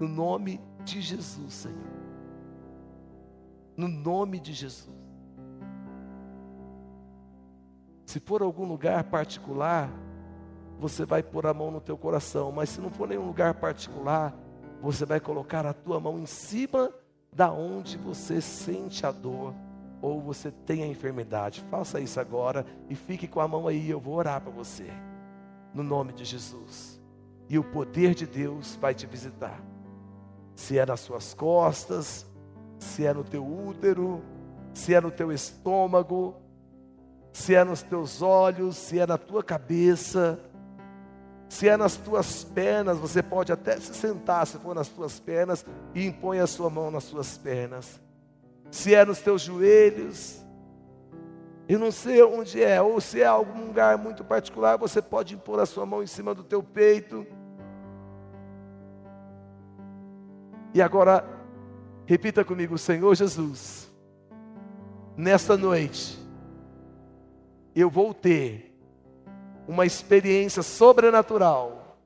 No 0.00 0.08
nome 0.08 0.60
de 0.84 1.00
Jesus, 1.00 1.52
Senhor 1.52 2.06
no 3.76 3.88
nome 3.88 4.40
de 4.40 4.52
Jesus. 4.52 4.94
Se 8.06 8.20
for 8.20 8.40
algum 8.40 8.64
lugar 8.64 9.04
particular, 9.04 9.90
você 10.78 11.04
vai 11.04 11.22
pôr 11.22 11.46
a 11.46 11.54
mão 11.54 11.70
no 11.70 11.80
teu 11.80 11.96
coração, 11.98 12.52
mas 12.52 12.70
se 12.70 12.80
não 12.80 12.90
for 12.90 13.08
nenhum 13.08 13.26
lugar 13.26 13.54
particular, 13.54 14.34
você 14.80 15.04
vai 15.04 15.20
colocar 15.20 15.66
a 15.66 15.72
tua 15.72 15.98
mão 15.98 16.18
em 16.18 16.26
cima 16.26 16.92
da 17.32 17.50
onde 17.50 17.98
você 17.98 18.40
sente 18.40 19.04
a 19.04 19.10
dor 19.10 19.54
ou 20.00 20.20
você 20.20 20.50
tem 20.50 20.82
a 20.82 20.86
enfermidade. 20.86 21.64
Faça 21.70 22.00
isso 22.00 22.20
agora 22.20 22.64
e 22.88 22.94
fique 22.94 23.26
com 23.26 23.40
a 23.40 23.48
mão 23.48 23.66
aí, 23.66 23.90
eu 23.90 24.00
vou 24.00 24.14
orar 24.14 24.40
para 24.40 24.52
você. 24.52 24.86
No 25.74 25.82
nome 25.82 26.12
de 26.12 26.24
Jesus. 26.24 27.00
E 27.48 27.58
o 27.58 27.64
poder 27.64 28.14
de 28.14 28.26
Deus 28.26 28.76
vai 28.76 28.94
te 28.94 29.06
visitar. 29.06 29.60
Se 30.54 30.78
é 30.78 30.86
nas 30.86 31.00
suas 31.00 31.34
costas, 31.34 32.26
se 32.78 33.04
é 33.06 33.12
no 33.12 33.24
teu 33.24 33.44
útero, 33.46 34.22
se 34.72 34.94
é 34.94 35.00
no 35.00 35.10
teu 35.10 35.32
estômago, 35.32 36.36
se 37.32 37.54
é 37.54 37.64
nos 37.64 37.82
teus 37.82 38.22
olhos, 38.22 38.76
se 38.76 38.98
é 38.98 39.06
na 39.06 39.18
tua 39.18 39.42
cabeça, 39.42 40.38
se 41.48 41.68
é 41.68 41.76
nas 41.76 41.96
tuas 41.96 42.44
pernas, 42.44 42.98
você 42.98 43.22
pode 43.22 43.52
até 43.52 43.78
se 43.78 43.94
sentar 43.94 44.46
se 44.46 44.58
for 44.58 44.74
nas 44.74 44.88
tuas 44.88 45.20
pernas 45.20 45.64
e 45.94 46.06
impõe 46.06 46.40
a 46.40 46.46
sua 46.46 46.68
mão 46.68 46.90
nas 46.90 47.04
suas 47.04 47.36
pernas. 47.38 48.00
Se 48.70 48.94
é 48.94 49.04
nos 49.04 49.20
teus 49.20 49.42
joelhos, 49.42 50.44
eu 51.68 51.78
não 51.78 51.90
sei 51.90 52.22
onde 52.22 52.62
é, 52.62 52.80
ou 52.80 53.00
se 53.00 53.20
é 53.20 53.26
algum 53.26 53.66
lugar 53.66 53.98
muito 53.98 54.24
particular, 54.24 54.76
você 54.76 55.02
pode 55.02 55.34
impor 55.34 55.60
a 55.60 55.66
sua 55.66 55.84
mão 55.84 56.02
em 56.02 56.06
cima 56.06 56.34
do 56.34 56.42
teu 56.42 56.62
peito. 56.62 57.26
E 60.72 60.82
agora 60.82 61.35
Repita 62.06 62.44
comigo, 62.44 62.78
Senhor 62.78 63.14
Jesus, 63.16 63.90
nesta 65.16 65.56
noite, 65.56 66.16
eu 67.74 67.90
vou 67.90 68.14
ter 68.14 68.72
uma 69.66 69.84
experiência 69.84 70.62
sobrenatural 70.62 71.98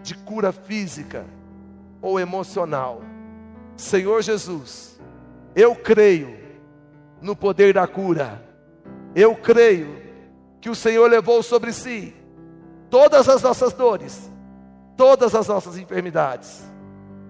de 0.00 0.16
cura 0.16 0.50
física 0.50 1.24
ou 2.02 2.18
emocional. 2.18 3.02
Senhor 3.76 4.20
Jesus, 4.20 5.00
eu 5.54 5.76
creio 5.76 6.36
no 7.22 7.36
poder 7.36 7.72
da 7.72 7.86
cura. 7.86 8.42
Eu 9.14 9.36
creio 9.36 10.02
que 10.60 10.68
o 10.68 10.74
Senhor 10.74 11.08
levou 11.08 11.40
sobre 11.42 11.72
si 11.72 12.14
todas 12.90 13.28
as 13.28 13.42
nossas 13.42 13.72
dores, 13.72 14.28
todas 14.96 15.36
as 15.36 15.46
nossas 15.46 15.78
enfermidades. 15.78 16.64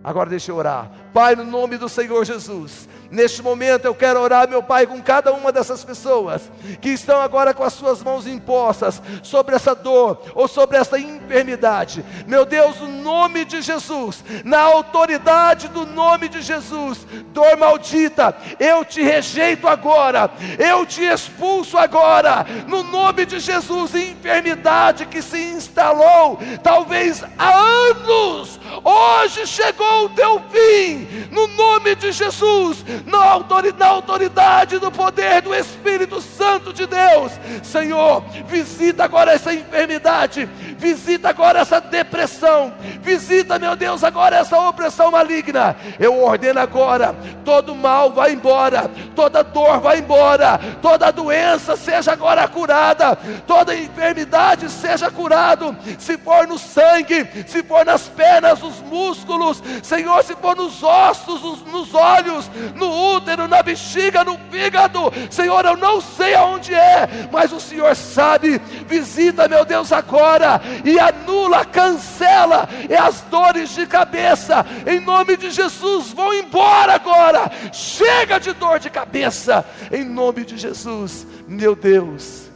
Agora 0.06 0.30
deixa 0.30 0.52
eu 0.52 0.56
orar. 0.56 0.88
Pai, 1.12 1.34
no 1.34 1.42
nome 1.42 1.76
do 1.76 1.88
Senhor 1.88 2.24
Jesus, 2.24 2.86
Neste 3.10 3.42
momento 3.42 3.84
eu 3.84 3.94
quero 3.94 4.20
orar, 4.20 4.48
meu 4.48 4.62
Pai, 4.62 4.86
com 4.86 5.00
cada 5.00 5.32
uma 5.32 5.52
dessas 5.52 5.84
pessoas 5.84 6.50
que 6.80 6.90
estão 6.90 7.20
agora 7.20 7.54
com 7.54 7.62
as 7.62 7.72
suas 7.72 8.02
mãos 8.02 8.26
impostas 8.26 9.00
sobre 9.22 9.54
essa 9.54 9.74
dor 9.74 10.20
ou 10.34 10.48
sobre 10.48 10.76
essa 10.76 10.98
enfermidade. 10.98 12.04
Meu 12.26 12.44
Deus, 12.44 12.80
no 12.80 12.88
nome 12.88 13.44
de 13.44 13.62
Jesus, 13.62 14.24
na 14.44 14.60
autoridade 14.60 15.68
do 15.68 15.86
nome 15.86 16.28
de 16.28 16.42
Jesus, 16.42 17.06
dor 17.32 17.56
maldita, 17.56 18.36
eu 18.58 18.84
te 18.84 19.02
rejeito 19.02 19.68
agora, 19.68 20.30
eu 20.58 20.84
te 20.84 21.02
expulso 21.02 21.78
agora, 21.78 22.44
no 22.66 22.82
nome 22.82 23.24
de 23.24 23.38
Jesus, 23.38 23.94
enfermidade 23.94 25.06
que 25.06 25.22
se 25.22 25.38
instalou, 25.38 26.38
talvez 26.62 27.22
há 27.38 27.54
anos, 27.54 28.58
hoje 28.82 29.46
chegou 29.46 29.95
o 30.04 30.08
teu 30.10 30.42
fim, 30.50 31.28
no 31.30 31.46
nome 31.48 31.94
de 31.94 32.12
Jesus 32.12 32.84
na 33.04 33.24
autoridade, 33.24 33.78
na 33.78 33.86
autoridade 33.86 34.78
do 34.78 34.90
poder 34.90 35.42
do 35.42 35.54
Espírito 35.54 36.20
Santo 36.20 36.72
de 36.72 36.86
Deus. 36.86 37.32
Senhor, 37.62 38.22
visita 38.46 39.04
agora 39.04 39.32
essa 39.32 39.52
enfermidade, 39.52 40.48
visita 40.78 41.28
agora 41.28 41.60
essa 41.60 41.80
depressão, 41.80 42.72
visita, 43.00 43.58
meu 43.58 43.76
Deus, 43.76 44.04
agora 44.04 44.36
essa 44.36 44.58
opressão 44.58 45.10
maligna. 45.10 45.76
Eu 45.98 46.22
ordeno 46.22 46.60
agora: 46.60 47.14
todo 47.44 47.74
mal 47.74 48.12
vai 48.12 48.32
embora, 48.32 48.90
toda 49.14 49.42
dor 49.42 49.80
vai 49.80 49.98
embora, 49.98 50.58
toda 50.82 51.12
doença 51.12 51.76
seja 51.76 52.12
agora 52.12 52.46
curada, 52.48 53.16
toda 53.46 53.74
enfermidade 53.74 54.70
seja 54.70 55.10
curado. 55.10 55.76
Se 55.98 56.16
for 56.18 56.46
no 56.46 56.58
sangue, 56.58 57.26
se 57.46 57.62
for 57.62 57.84
nas 57.84 58.08
pernas, 58.08 58.60
nos 58.60 58.80
músculos, 58.82 59.62
Senhor, 59.86 60.24
se 60.24 60.34
for 60.34 60.56
nos 60.56 60.82
ossos, 60.82 61.62
nos, 61.62 61.94
olhos, 61.94 62.50
no 62.74 63.14
útero, 63.14 63.46
na 63.46 63.62
bexiga, 63.62 64.24
no 64.24 64.36
fígado. 64.50 65.12
Senhor, 65.30 65.64
eu 65.64 65.76
não 65.76 66.00
sei 66.00 66.34
aonde 66.34 66.74
é, 66.74 67.28
mas 67.30 67.52
o 67.52 67.60
Senhor 67.60 67.94
sabe. 67.94 68.58
Visita, 68.88 69.46
meu 69.46 69.64
Deus, 69.64 69.92
agora 69.92 70.60
e 70.84 70.98
anula, 70.98 71.64
cancela 71.64 72.68
as 73.00 73.20
dores 73.22 73.76
de 73.76 73.86
cabeça. 73.86 74.66
Em 74.84 74.98
nome 74.98 75.36
de 75.36 75.52
Jesus, 75.52 76.10
vão 76.12 76.34
embora 76.34 76.94
agora. 76.94 77.48
Chega 77.72 78.40
de 78.40 78.52
dor 78.54 78.80
de 78.80 78.90
cabeça. 78.90 79.64
Em 79.92 80.04
nome 80.04 80.44
de 80.44 80.56
Jesus, 80.56 81.24
meu 81.46 81.76
Deus, 81.76 82.50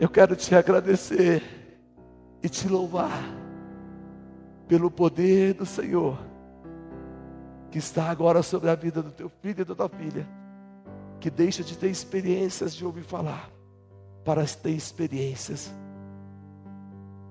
eu 0.00 0.08
quero 0.08 0.34
te 0.34 0.54
agradecer 0.54 1.42
e 2.42 2.48
te 2.48 2.66
louvar 2.66 3.22
pelo 4.66 4.90
poder 4.90 5.52
do 5.52 5.66
Senhor 5.66 6.31
que 7.72 7.78
está 7.78 8.10
agora 8.10 8.42
sobre 8.42 8.68
a 8.68 8.74
vida 8.74 9.02
do 9.02 9.10
teu 9.10 9.30
filho 9.30 9.62
e 9.62 9.64
da 9.64 9.74
tua 9.74 9.88
filha, 9.88 10.28
que 11.18 11.30
deixa 11.30 11.64
de 11.64 11.76
ter 11.76 11.88
experiências 11.88 12.74
de 12.74 12.84
ouvir 12.84 13.02
falar, 13.02 13.50
para 14.22 14.44
ter 14.44 14.72
experiências 14.72 15.74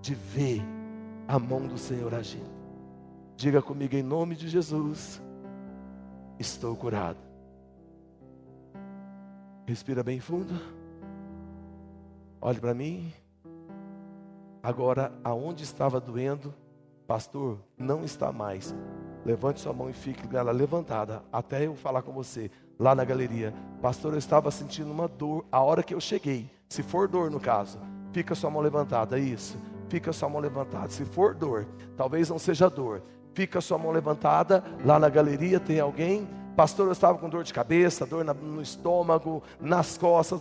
de 0.02 0.16
ver 0.16 0.64
a 1.28 1.38
mão 1.38 1.68
do 1.68 1.78
Senhor 1.78 2.12
agindo. 2.16 2.50
Diga 3.38 3.62
comigo 3.62 3.96
em 3.96 4.02
nome 4.02 4.36
de 4.36 4.50
Jesus: 4.50 5.22
estou 6.40 6.76
curado. 6.76 7.20
Respira 9.68 10.02
bem 10.02 10.20
fundo. 10.20 10.60
Olhe 12.42 12.60
para 12.60 12.74
mim. 12.74 13.14
Agora, 14.64 15.14
aonde 15.24 15.64
estava 15.64 16.02
doendo, 16.02 16.52
pastor, 17.12 17.58
não 17.78 18.06
está 18.06 18.32
mais. 18.32 18.74
Levante 19.26 19.60
sua 19.60 19.74
mão 19.74 19.90
e 19.90 19.94
fique 19.94 20.34
ela 20.34 20.54
levantada 20.54 21.22
até 21.30 21.68
eu 21.68 21.76
falar 21.76 22.04
com 22.04 22.14
você 22.14 22.50
lá 22.80 22.96
na 22.96 23.04
galeria. 23.04 23.54
Pastor, 23.82 24.14
eu 24.14 24.18
estava 24.18 24.50
sentindo 24.50 24.90
uma 24.90 25.10
dor 25.10 25.44
a 25.52 25.60
hora 25.60 25.84
que 25.84 25.94
eu 25.94 26.00
cheguei. 26.00 26.50
Se 26.70 26.82
for 26.82 27.10
dor 27.10 27.30
no 27.30 27.38
caso, 27.38 27.80
fica 28.14 28.34
sua 28.34 28.50
mão 28.50 28.62
levantada. 28.62 29.20
Isso. 29.20 29.58
Fica 29.90 30.14
sua 30.14 30.30
mão 30.30 30.40
levantada. 30.40 30.88
Se 30.88 31.04
for 31.04 31.36
dor, 31.36 31.68
talvez 31.98 32.30
não 32.30 32.40
seja 32.40 32.70
dor. 32.70 33.04
Fica 33.34 33.60
sua 33.60 33.78
mão 33.78 33.92
levantada. 33.92 34.64
Lá 34.86 34.98
na 34.98 35.10
galeria 35.10 35.60
tem 35.60 35.82
alguém. 35.82 36.26
Pastor, 36.56 36.86
eu 36.86 36.94
estava 36.94 37.18
com 37.18 37.28
dor 37.28 37.44
de 37.44 37.54
cabeça, 37.54 38.06
dor 38.06 38.24
no 38.24 38.62
estômago, 38.62 39.44
nas 39.60 39.98
costas. 39.98 40.40